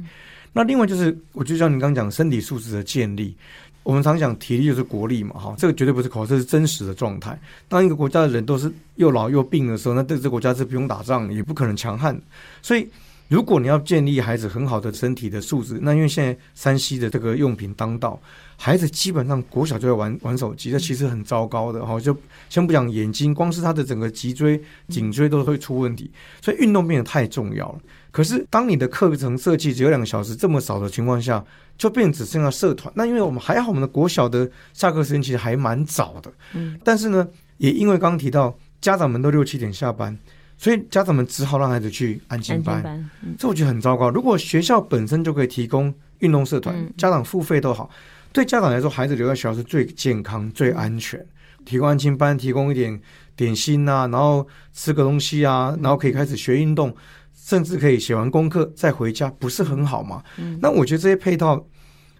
[0.51, 3.35] 那另外就是，我就像你刚刚讲身体素质的建立，
[3.83, 7.39] 我们常讲体力就是国力嘛，哈，这个绝对不是口号，这是真实的状态。
[7.69, 12.19] 当一个国家的人都是又老又病的时候，那对这个国家是不用打仗，也不可能强悍。
[12.61, 12.87] 所以。
[13.31, 18.19] 如果你要建立孩子很好的身体的素质，那因为现在山西的这个用品当道，
[18.57, 21.97] 孩子基本上国小就要玩玩手机，这其实很糟糕的哈。
[21.97, 22.13] 就
[22.49, 27.79] 先不讲眼睛，光是他的整个脊椎、颈椎都会出问题，所以运动变得太重要了。
[28.11, 31.41] 可是当你的课程设计只有两个小时这么少的情况下，
[31.77, 32.93] 就变只剩下社团。
[32.97, 37.25] 那因为我们还好，我们的国小的下课时间其实还蛮早的，嗯，但是呢，
[37.59, 40.19] 也因为刚刚提到家长们都六七点下班。
[40.61, 42.83] 所以家长们只好让孩子去安静班，
[43.23, 44.11] 嗯、这我觉得很糟糕。
[44.11, 47.89] 如果学校本身就可以提供运动社团，嗯、家长付费都好，
[48.31, 51.19] 对家长来说，孩子留在学校是最健康、最安全。
[51.65, 53.01] 提供安心班，提供一点
[53.35, 56.95] 点心啊，然后吃个东西啊，然后可以开始学运动，
[57.33, 60.23] 甚至可以写完功课再回家，不是很好吗？
[60.37, 61.65] 嗯、那我觉得这些配套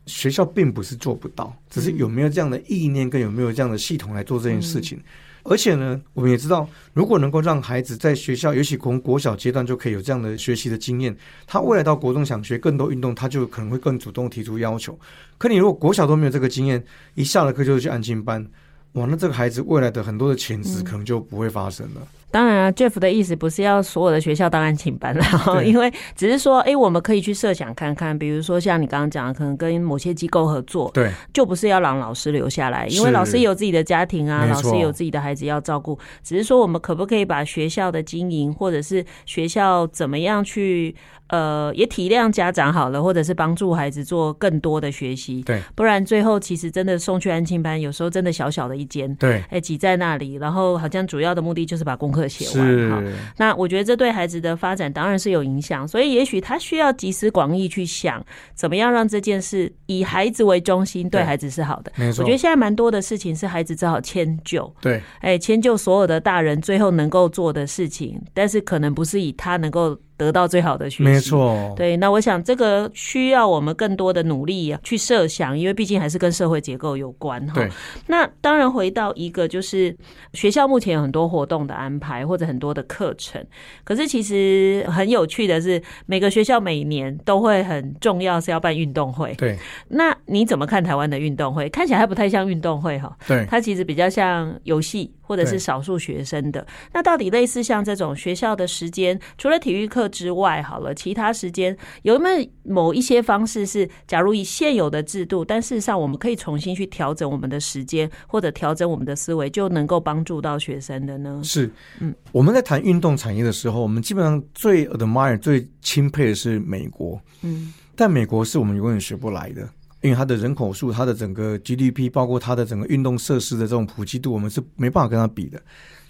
[0.08, 4.98] 学校并不是做不到，只是有没有这样的意念，跟有没有这样的系统来做这件事情。
[4.98, 5.04] 嗯
[5.44, 11.16] 而且呢，我们也知道，如果能够让孩子在学校，尤其从国小阶段就可以有这样的学习的经验，
[11.48, 14.98] 他未来到国中想学更多运动，他就可能会更主动提出要求。
[15.38, 16.84] 可你如果国小都没有这个经验，
[17.16, 18.46] 一下了课就去安静班，
[18.94, 22.02] 哇，那这个孩子未来的很多的潜质可能就不会发生了。
[22.32, 40.96] 当然啊，Jeff 的意思不是要所有的学校当安请班了，因为只是说，哎、欸，我们可以去设想看看，比如说像你刚刚讲的，可能跟某些机构合作，对，就不是要让老师留下来，因为老师有自己的家庭啊，老师有自己的孩子要照顾，只是说我们可不可以把学校的经营，或者是学校怎么样去。
[41.32, 45.42] 呃，也体谅家长好了，或者是帮助孩子做更多的学习。
[45.44, 52.90] 对，不然最后其实真的送去安亲班，有时候真的小小的一间，对，哎，挤在那里，然后好像主要的目的就是把功课写完。
[52.90, 53.04] 哈，
[53.38, 61.92] 那我觉得这对孩子的发展当然是有影响，所以也许他需要集思广益去想，怎么样让这件事以孩子为中心，对孩子是好的。
[61.96, 69.98] 没错，我觉得现在蛮多的事情是孩子只好迁就，对，哎，迁就所有的大人最后能够做的事情，但是可能不是以他能够。
[70.22, 71.74] 得到最好的学习，没错。
[71.76, 77.68] 对，那我想这个需要我们更多的努力去设想，因为毕竟还是跟社会结构有关哈。
[78.06, 79.98] 那当然回到一个就是
[80.34, 83.44] 学校目前有很多活动的安排或者很多的课程，
[83.84, 89.34] 可是其实很有趣的是，每个学校每年都会很重要是要办运动会。
[89.40, 89.58] 对。
[89.88, 91.68] 那你怎么看台湾的运动会？
[91.70, 93.18] 看起来还不太像运动会哈。
[93.28, 93.44] 对。
[93.50, 95.12] 它其实比较像游戏。
[95.32, 111.40] 或者是少数学生的，那到底类似像这种学校的时间，除了体育课之外，好了，其他时间有没有某一些方式是，假如以现有的制度，但事实上我们可以重新去调整我们的时间，或者调整我们的思维，就能够帮助到学生的呢？
[111.46, 111.72] 是，
[112.02, 119.66] 嗯，我们在谈运动产业的时候，我们基本上最 admire、最钦佩的是美国，嗯，但美国是我们永远学不来的。
[120.02, 125.62] 因为它的人口数、它的整个 GDP，包括它的整个运动设施的这种普及度，我们是没办法跟它比的。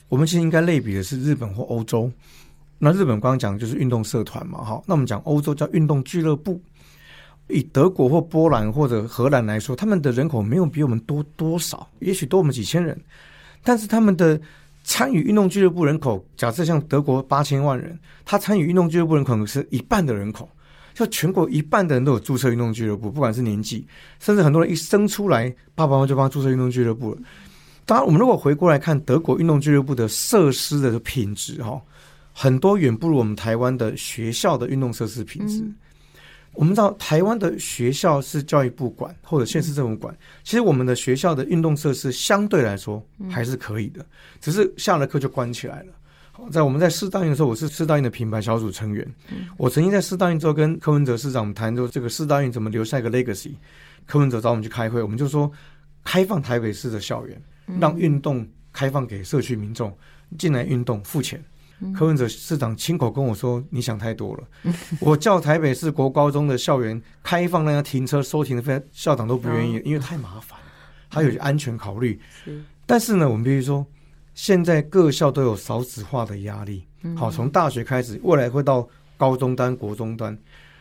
[0.10, 2.12] 我们其实应该类比的是日本或欧洲。
[2.80, 4.82] 那日本刚刚讲就是运动社团嘛，哈。
[4.88, 6.62] 那我们讲欧洲叫运动俱乐部。
[7.48, 12.98] 以德国或波兰或者荷兰来说，他们的人口没有比我们多多少，也许多我们几千人，
[13.62, 14.39] 但是他们的
[14.86, 20.50] 参与运动俱乐部人口，假设像德国八千万人，他参与运动俱乐部人口是一半的人口。
[20.94, 23.86] 就全国一半的人都有注册运动俱乐部，不管是年纪，
[24.20, 27.22] 甚至很多人一生出来，爸爸妈妈就帮他注册运动俱乐部了。
[27.86, 31.82] 当然，我们如果回过来看德国运动俱乐部的设施的品质，哈，
[32.32, 35.60] 很多远不如我们台湾的学校的运动设施品质。
[35.62, 35.76] 嗯、
[36.54, 44.06] 我们知道台湾的学校是教育部管或者县市政府管，其实我们的学校的运动设施相对来说还是可以的，
[44.39, 45.94] 只是下了课就关起来了。
[46.50, 49.08] 在我们在四大运的时候，我是四大运的品牌小组成员。
[49.58, 53.52] 我曾经在四大运之后跟柯文哲市长谈，说这个四大运怎么留下一个 legacy。
[54.06, 55.50] 柯文哲找我们去开会，我们就说
[56.04, 57.42] 开放台北市的校园，
[57.80, 59.96] 让运动开放给社区民众
[60.38, 61.42] 进来运动，付钱。
[61.96, 64.44] 柯文哲市长亲口跟我说：“你想太多了。
[65.02, 70.60] ”我叫台北市国高中的校园开放，让他停车收停的费，校长都不愿意，因为太麻烦，
[71.10, 72.20] 还有安全考虑。
[72.86, 73.86] 但是呢，我们必须说。
[74.42, 76.84] 现在各校都有少子化的压力，
[77.16, 80.36] 好，从大学开始，未来会到高中端、国中端，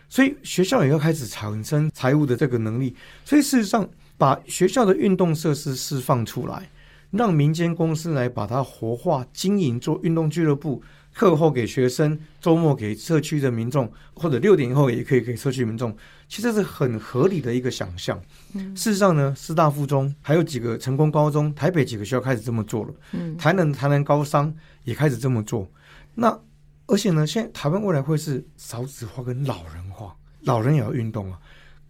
[0.09, 2.97] 所以学校也要开始产生财务的这个能力。
[3.23, 3.87] 所以事实上，
[4.17, 6.71] 把学校的运动设施释放出来，
[7.11, 10.83] 让民间公司来把它活化经营，做运动俱乐部。
[11.21, 15.95] 课后给学生，周末给社区的民众，或者六点以后也可以给社区民众，
[16.27, 18.18] 其实是很合理的一个想象。
[18.55, 22.95] 嗯、事实上呢，师大附中还有几个成功高中，台北几个学校开始这么做了。
[23.12, 24.51] 嗯，台南台南高商
[24.85, 25.71] 也开始这么做。
[26.14, 26.41] 那
[26.87, 31.39] 而且呢，现在台湾未来会是少子化跟老人化，老人也要运动啊。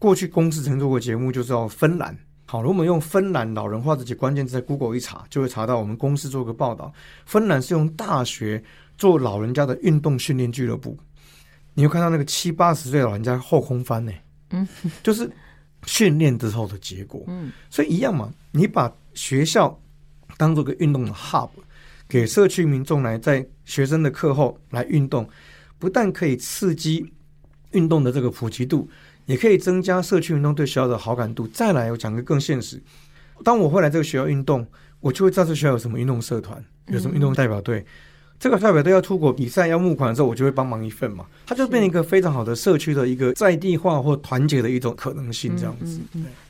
[0.01, 2.19] 过去公司曾做过节目，就知道芬兰。
[2.51, 6.93] 好，如果我们用芬兰老人化这几关键字在 Google 一查，就会查到我们公司做个报道，
[7.25, 8.61] 芬兰是用大学。
[8.99, 10.95] 做老人家的运动训练俱乐部，
[11.73, 14.13] 你会看到那个七八十岁老人家后空翻呢，
[14.51, 14.69] 嗯，
[15.03, 15.31] 就是
[15.87, 19.81] 训练之后的结果，嗯，所以一样嘛，你把学校
[20.37, 21.49] 当做个运动的 hub，
[22.07, 25.27] 给社区民众来在学生的课后来运动，
[25.79, 27.11] 不但可以刺激
[27.71, 28.87] 运动的这个普及度，
[29.31, 31.47] 也可以增加社区运动对学校的好感度。
[31.47, 32.83] 再来，我讲个更现实，
[33.45, 34.67] 当我会来这个学校运动，
[34.99, 37.87] 我就会知道这学校有什么运动社团，有什么运动代表队。
[38.41, 46.01] 这个代表队要出国比赛要募款的时候，我就会帮忙一份嘛，它就变成一个非常好的社区的一个在地化或团结的一种可能性，这样子，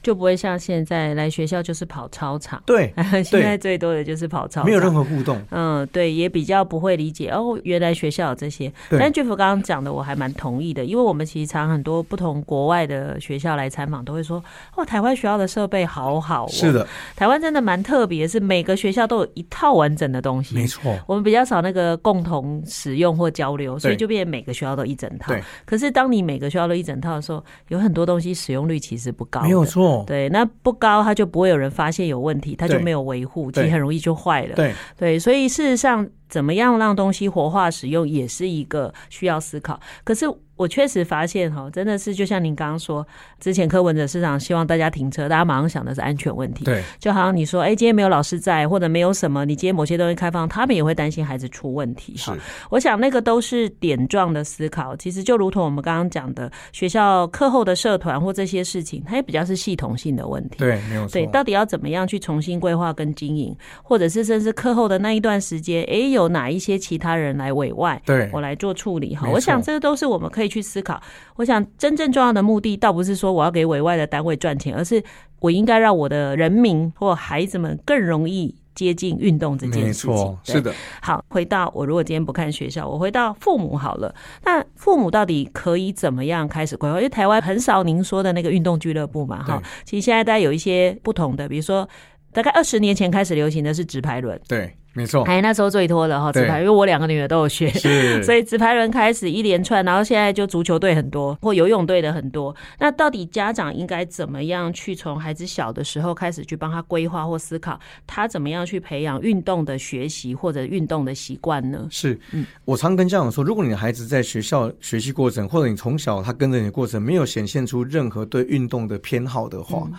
[0.01, 2.95] 就不会像现在来学校就是跑操场，对，
[3.27, 8.73] 现在最多的就是跑操场，没有任何互动，嗯，对，也比较不会理解哦，原来学校有这些。
[8.91, 14.41] 但 Jeff 刚刚讲的我还蛮同意的，因为我们其实常很多不同国外的学校来参访，都会说
[14.77, 16.49] 哦，台湾学校的设备好好，哦。
[16.53, 16.87] 是的，
[17.17, 21.80] 台湾真的蛮特别，是每个学校都有一套完整的东西，没错，我们比较少那个。
[21.81, 25.33] 呃，共同使用或交流，所以就变成每个学校都一整套。
[25.33, 25.43] 对。
[25.65, 29.41] 可是当你每个学校都一整套的时候，有很多东西使用率其实不高。
[29.41, 30.05] 没有错。
[30.07, 34.55] 对，那不高，它就不会有人发现有问题，它就没有维护，其实很容易就坏了。
[34.55, 34.75] 对。
[34.99, 39.79] 对，所以事实上，怎么样让东西活化使用，也是一个需要思考。
[40.05, 40.27] 可是。
[40.61, 43.07] 我确实发现哈，真的是就像您刚刚说，
[43.39, 46.67] 之前柯文哲市长希望大家停车，大家马上想的是安全问题。
[46.67, 52.15] 对，就好像你说，哎，今天没有老师在，或者没有什么，你今天某些东西开放，他们也会担心孩子出问题。
[52.15, 52.31] 是，
[52.69, 54.95] 我想那个都是点状的思考。
[54.97, 60.59] 其实就如同我们刚刚讲的，学校课后的社团或这些事情，它也比较是系统性的问题。
[60.59, 61.13] 对，没有错。
[61.15, 69.17] 对，到底要怎么样去重新规划跟经营，或者是甚至课后的那一段时间，哎，有哪一些其他人来委外，对我来做处理。
[69.17, 71.01] 哈，我想这个都是我们可以去思考。
[71.37, 75.03] 我想，真正重要的目的，倒不是说我要给委外的单位赚钱，而是
[75.41, 80.11] 我应该让我的人民或孩子们更容易接近运动这件事情。
[80.11, 80.73] 没错，是的。
[81.03, 84.15] 好，回到我如果今天不看学校，我回到父母好了。
[84.45, 86.97] 那父母到底可以怎么样开始规划？
[86.97, 89.63] 因为台湾很少您说的那个运动俱乐部嘛，哈。
[89.85, 91.89] 其实现在大家有一些不同的，比如说，
[92.33, 94.41] 大概二十年前开始流行的是直排轮。
[94.47, 94.75] 对。
[94.93, 102.55] 没错，哎，那时候最多的哈，直排，因为我两个女儿都有学，是， 所以直排轮开始一连串，然后现在就足球队很多，或游泳队的很多。
[102.81, 111.87] 那到底家长应该怎么样去从孩子小的时候开始去帮他规划或思考，他怎么样去培养运动的学习或者运动的习惯呢？
[111.89, 119.93] 是，嗯，我常跟家长说，如果你的孩子在学校学习过程，或者你从小他跟着你的过程，没有显现出任何对运动的偏好的话，嗯，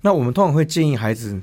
[0.00, 1.40] 那我们通常会建议孩子。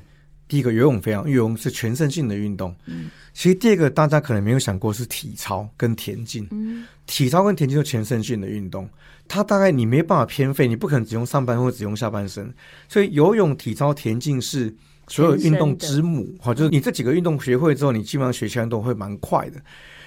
[0.52, 2.76] 第一个游泳非常，游泳是全身性的运动。
[2.84, 6.46] 嗯，其实第二个大家可能没有想过是体操跟田径。
[6.50, 8.86] 嗯，体操跟田径是全身性的运动，
[9.26, 12.52] 它大概你没办法偏废，你不可能只用上半身或只用下半身。
[12.86, 14.70] 所以游泳、体操、田径是
[15.08, 16.28] 所有运动之母。
[16.38, 19.58] 好，就是你这几个运动学会之后，你基本上学其他运动会蛮快的。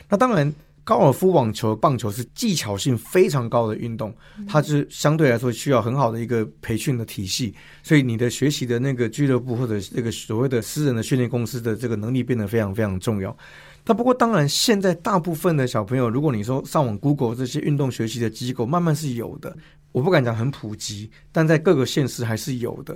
[0.08, 0.54] 那当然。
[0.86, 4.16] 高尔夫、网球、棒球是技巧性非常高的运动，
[4.48, 13.36] 它是相对来说需要很好的一个培训的体系，所以你的学习的那个俱乐部或者那个所谓的私人的训练公司的这个能力变得非常非常重要。
[13.84, 19.58] 但不过，当然现在大部分的小朋友，如果你说上网 Google 这些运动学习的机构，慢慢是有的，
[19.92, 22.96] 我不敢讲很普及，但在各个县市还是有的。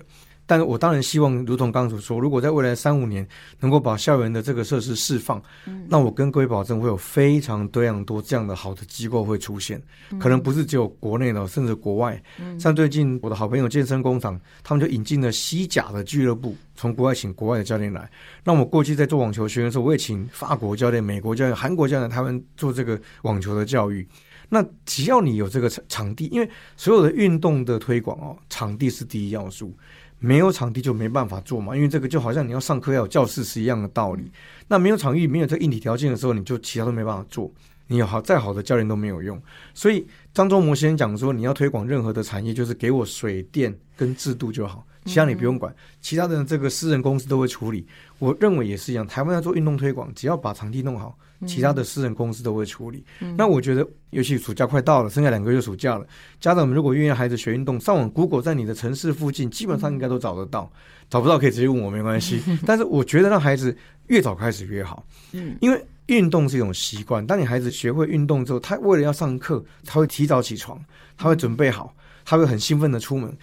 [0.49, 3.25] 但是我当然希望，如同刚刚所说，如果在未来三五年
[3.59, 9.79] 能够把校园的这个设施释放，嗯，那我跟各位保证，会有非常多样多这样的好的机构会出现，
[10.09, 12.19] 嗯，可能不是只有国内的，甚至国外。
[12.39, 18.09] 嗯，像最近我的好朋友健身工厂，他们就引进了西甲的俱乐部，从国外请国外的教练来。
[18.43, 24.07] 那我过去在做网球学员的时候，我也请法国教练、美国教练、韩国教练，他们做这个网球的教育。
[24.51, 29.71] 那只要你有这个场场地，因为所有的运动的推广哦，场地是第一要素。
[30.19, 34.29] 没有场地就没办法做嘛，因为这个就好像你要上课要有教室是一样的道理。
[34.67, 37.51] 那没有场域、没有这硬体条件的时候，你就其他都没办法做。
[37.87, 39.41] 你有好再好的教练都没有用。
[39.73, 47.87] 所以张忠谋先生讲说，你要推广任何的产业，就是给我水电跟制度就好，其他你不用管，其他的这个私人公司都会处理。
[48.19, 51.17] 我认为也是一样，台湾要做运动推广，只要把场地弄好。
[51.45, 53.03] 其他的私人公司都会处理。
[53.19, 56.05] 嗯、那我觉得，尤其暑假快到了，剩下两个月暑假了，
[56.39, 60.71] 家长们如果愿意孩子学运动，上网 Google 在你的城市附近，基本上应该都找得到。
[61.09, 62.39] 找不到可以直接问我，没关系。
[62.67, 63.75] 但是我觉得让孩子
[64.07, 65.03] 越早开始越好。
[65.31, 67.25] 嗯，因为运动是一种习惯。
[67.25, 70.79] 当你孩子学会运动之后，他为了要上课，他会提早起床，
[71.17, 73.35] 他会准备好，他会很兴奋的出门。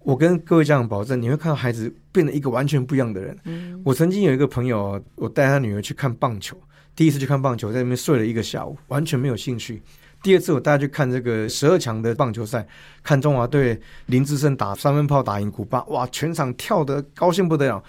[0.00, 3.38] 我跟各位家长保证，你会看到孩子变得一个完全不一样的人。
[3.44, 6.58] 嗯，我曾经有一个朋友，我带他女儿去看棒球。
[6.98, 9.80] 第一次去看棒球，在那边睡了一个下午，完全没有兴趣。
[10.20, 12.66] 第二次我带他去看这个十二强的棒球赛，
[13.04, 17.80] 看中华队林志胜打三分炮打赢古巴，哇，全场跳得高兴不得了。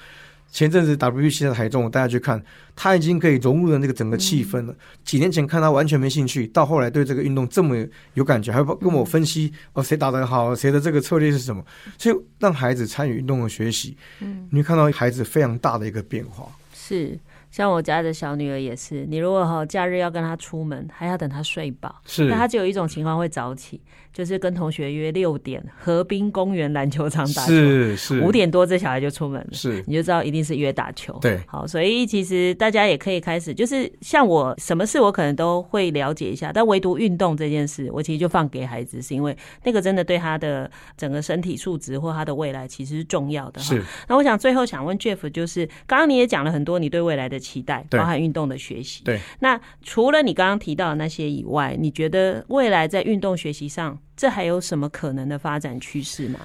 [0.52, 2.40] 前阵子 WBC 在台中，我带他去看，
[2.76, 4.76] 他已经可以融入了那个整个气氛了。
[5.04, 7.84] 几年前看他完全没兴趣，到后来对这个运动这么
[8.14, 11.66] 有感觉，还会跟我分析哦，谁打得好，谁的这个策略是什么，
[11.98, 17.18] 所以让孩子参与运动的学习，嗯，你会看到孩子非常大的一个变化，是。
[17.52, 23.82] 像我家的小女儿也是，你如果哈假日要跟她出门，还要等她睡饱，是，那她就有一种情况会早起。
[24.12, 31.18] 就是跟同学约六点河滨公园篮球场打球，是是五点多这小孩就出门了，是你就知道一定是约打球。
[31.22, 43.62] 对，好，所以其实大家也可以开始，就是像我什么事我可能都会了解一下，但唯独运动这件事，我其实就放给孩子，是因为那个真的对他的整个身体素质或他的未来其实是重要的。
[43.62, 49.04] 是，那我想最后想问 Jeff，就是刚刚你也讲了很多你对未来的期待，包含运动的学习。
[49.04, 53.98] 对，那除了你刚刚提到的那些以外，你觉得未来在运动学习上？
[54.20, 56.42] 这还有什么可能的发展趋势吗？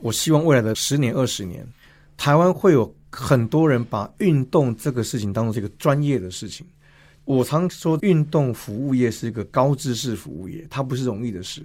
[0.00, 1.62] 我希望未来的十年、二十年，
[2.16, 6.66] 台湾会有很多人把运动这个事情当做是一个专业的事情。
[7.26, 11.62] 我常说，运动服务业是一个高知识服务业，它不是容易的事。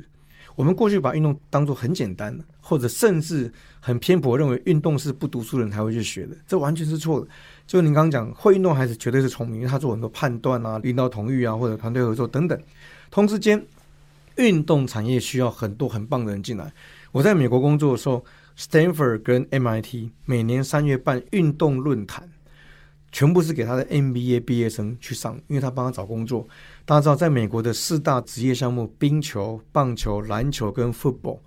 [0.56, 3.50] 我们过去把运动当做很简单的，或者甚至
[3.80, 7.28] 很偏颇，认为运动是不读书的人才会去学的，这完全是错的。
[7.66, 12.62] 就您刚刚讲，会运动孩子绝对是聪明，因为他做很多判断啊、领导同意啊，或者团队合作等等。
[13.10, 13.64] 同时间，
[14.38, 16.72] 运动产业需要很多很棒的人进来。
[17.12, 18.24] 我在美国工作的时候
[18.58, 22.28] ，Stanford 跟 MIT 每年三月办运动论坛，
[23.12, 26.48] 全部是给他的 MBA 毕业生去上，因为他帮他找工作。
[26.86, 31.40] 大家知道，在美国的四大职业项目——冰球、棒球、篮球跟 Football，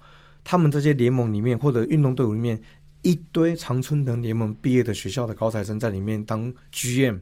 [0.45, 2.61] 他们这些联盟里面或者运动队伍里面，
[3.03, 7.18] 一堆常春藤联盟毕业的学校的高材生在里面当 GM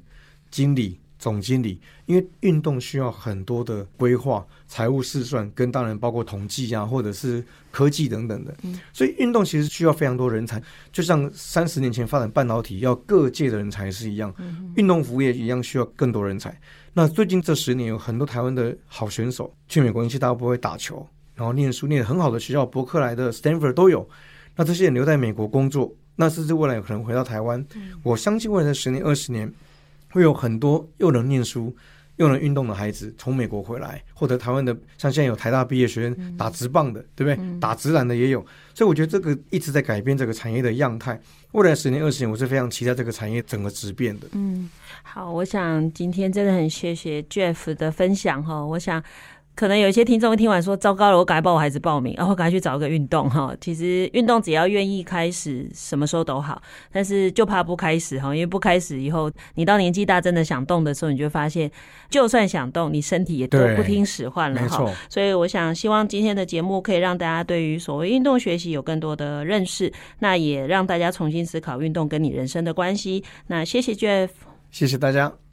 [0.51, 1.01] 经理。
[1.25, 8.55] 总经理，因为运动需要很多的规划、财务试算，跟当然包括统计啊，或者是科技等等的。
[8.93, 10.63] 所以运动其实需要非常多人才，
[10.93, 14.35] 就像三十年前发展半导体要各界的人才是一样，
[14.77, 16.55] 运动服务业一样需要更多人才。
[16.93, 24.07] 那最近这十年有很多台湾的好选手去美国英系大学打球，然后念书念得很好的学校，伯克莱的、Stanford 都有。
[24.57, 27.65] 那这些人留在美国工作，那甚至未来有可能回到台湾。
[28.03, 29.51] 我相信未来的十年、二十年。
[30.15, 31.75] 会有很多又能念书
[32.19, 37.59] 又能运动的孩子从美国回来，或者台湾的像现在有台大毕业学生打直棒的，嗯、对不对？
[37.59, 38.39] 打直篮的也有，
[38.75, 41.21] 所以我觉得这个一直在改变这个产业的样态。
[41.51, 44.29] 未来十年、二十年，我是非常期待这个产业整个质变的。
[44.35, 44.71] 嗯，
[45.03, 49.03] 好，我想今天真的很谢谢 Jeff 的分享哈，我想。
[49.55, 56.61] 可能有一些听众会听完说：“糟糕了，我赶快帮我孩子报名，然后赶快去找一个运动哈。”其实运动只要愿意开始，什么时候都好。
[56.91, 61.71] 但是就怕不开始哈，因为不开始以后，你到年纪大真的想动的时候，你就发现，
[62.11, 64.85] 就算想动，你身体也都不听使唤了哈。
[65.09, 73.23] 所以我想，希望今天的节目可以让大家对于所谓运动学习有更多的认识，那也让大家重新思考运动跟你人生的关系。
[73.47, 74.31] 那谢谢 Jeff，
[74.71, 75.44] 谢谢大家。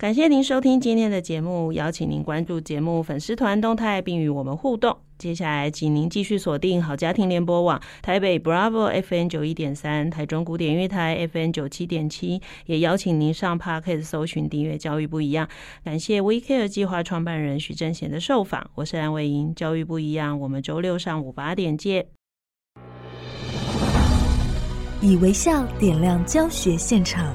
[0.00, 4.96] 感谢您收听今天的节目，邀请您关注节目粉丝团动态，并与我们互动。
[5.18, 15.46] 接下来，请您继续锁定好家庭联播网台北 Bravo F N 九一点三、台中古典乐台 F N 九七点七，也邀请您上 Podcast 搜寻订阅教育不一样。
[15.84, 22.06] 感谢 We Care 计划创办人许正贤的受访，我是安伟莹，教育不一样，我们周六上午八点见。
[25.02, 27.34] 以微笑点亮教学现场，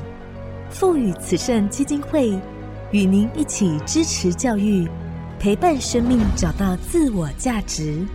[0.72, 2.36] 赋予慈善基金会。
[2.92, 4.88] 与您一起支持教育，
[5.40, 8.06] 陪伴生命找到自我价值。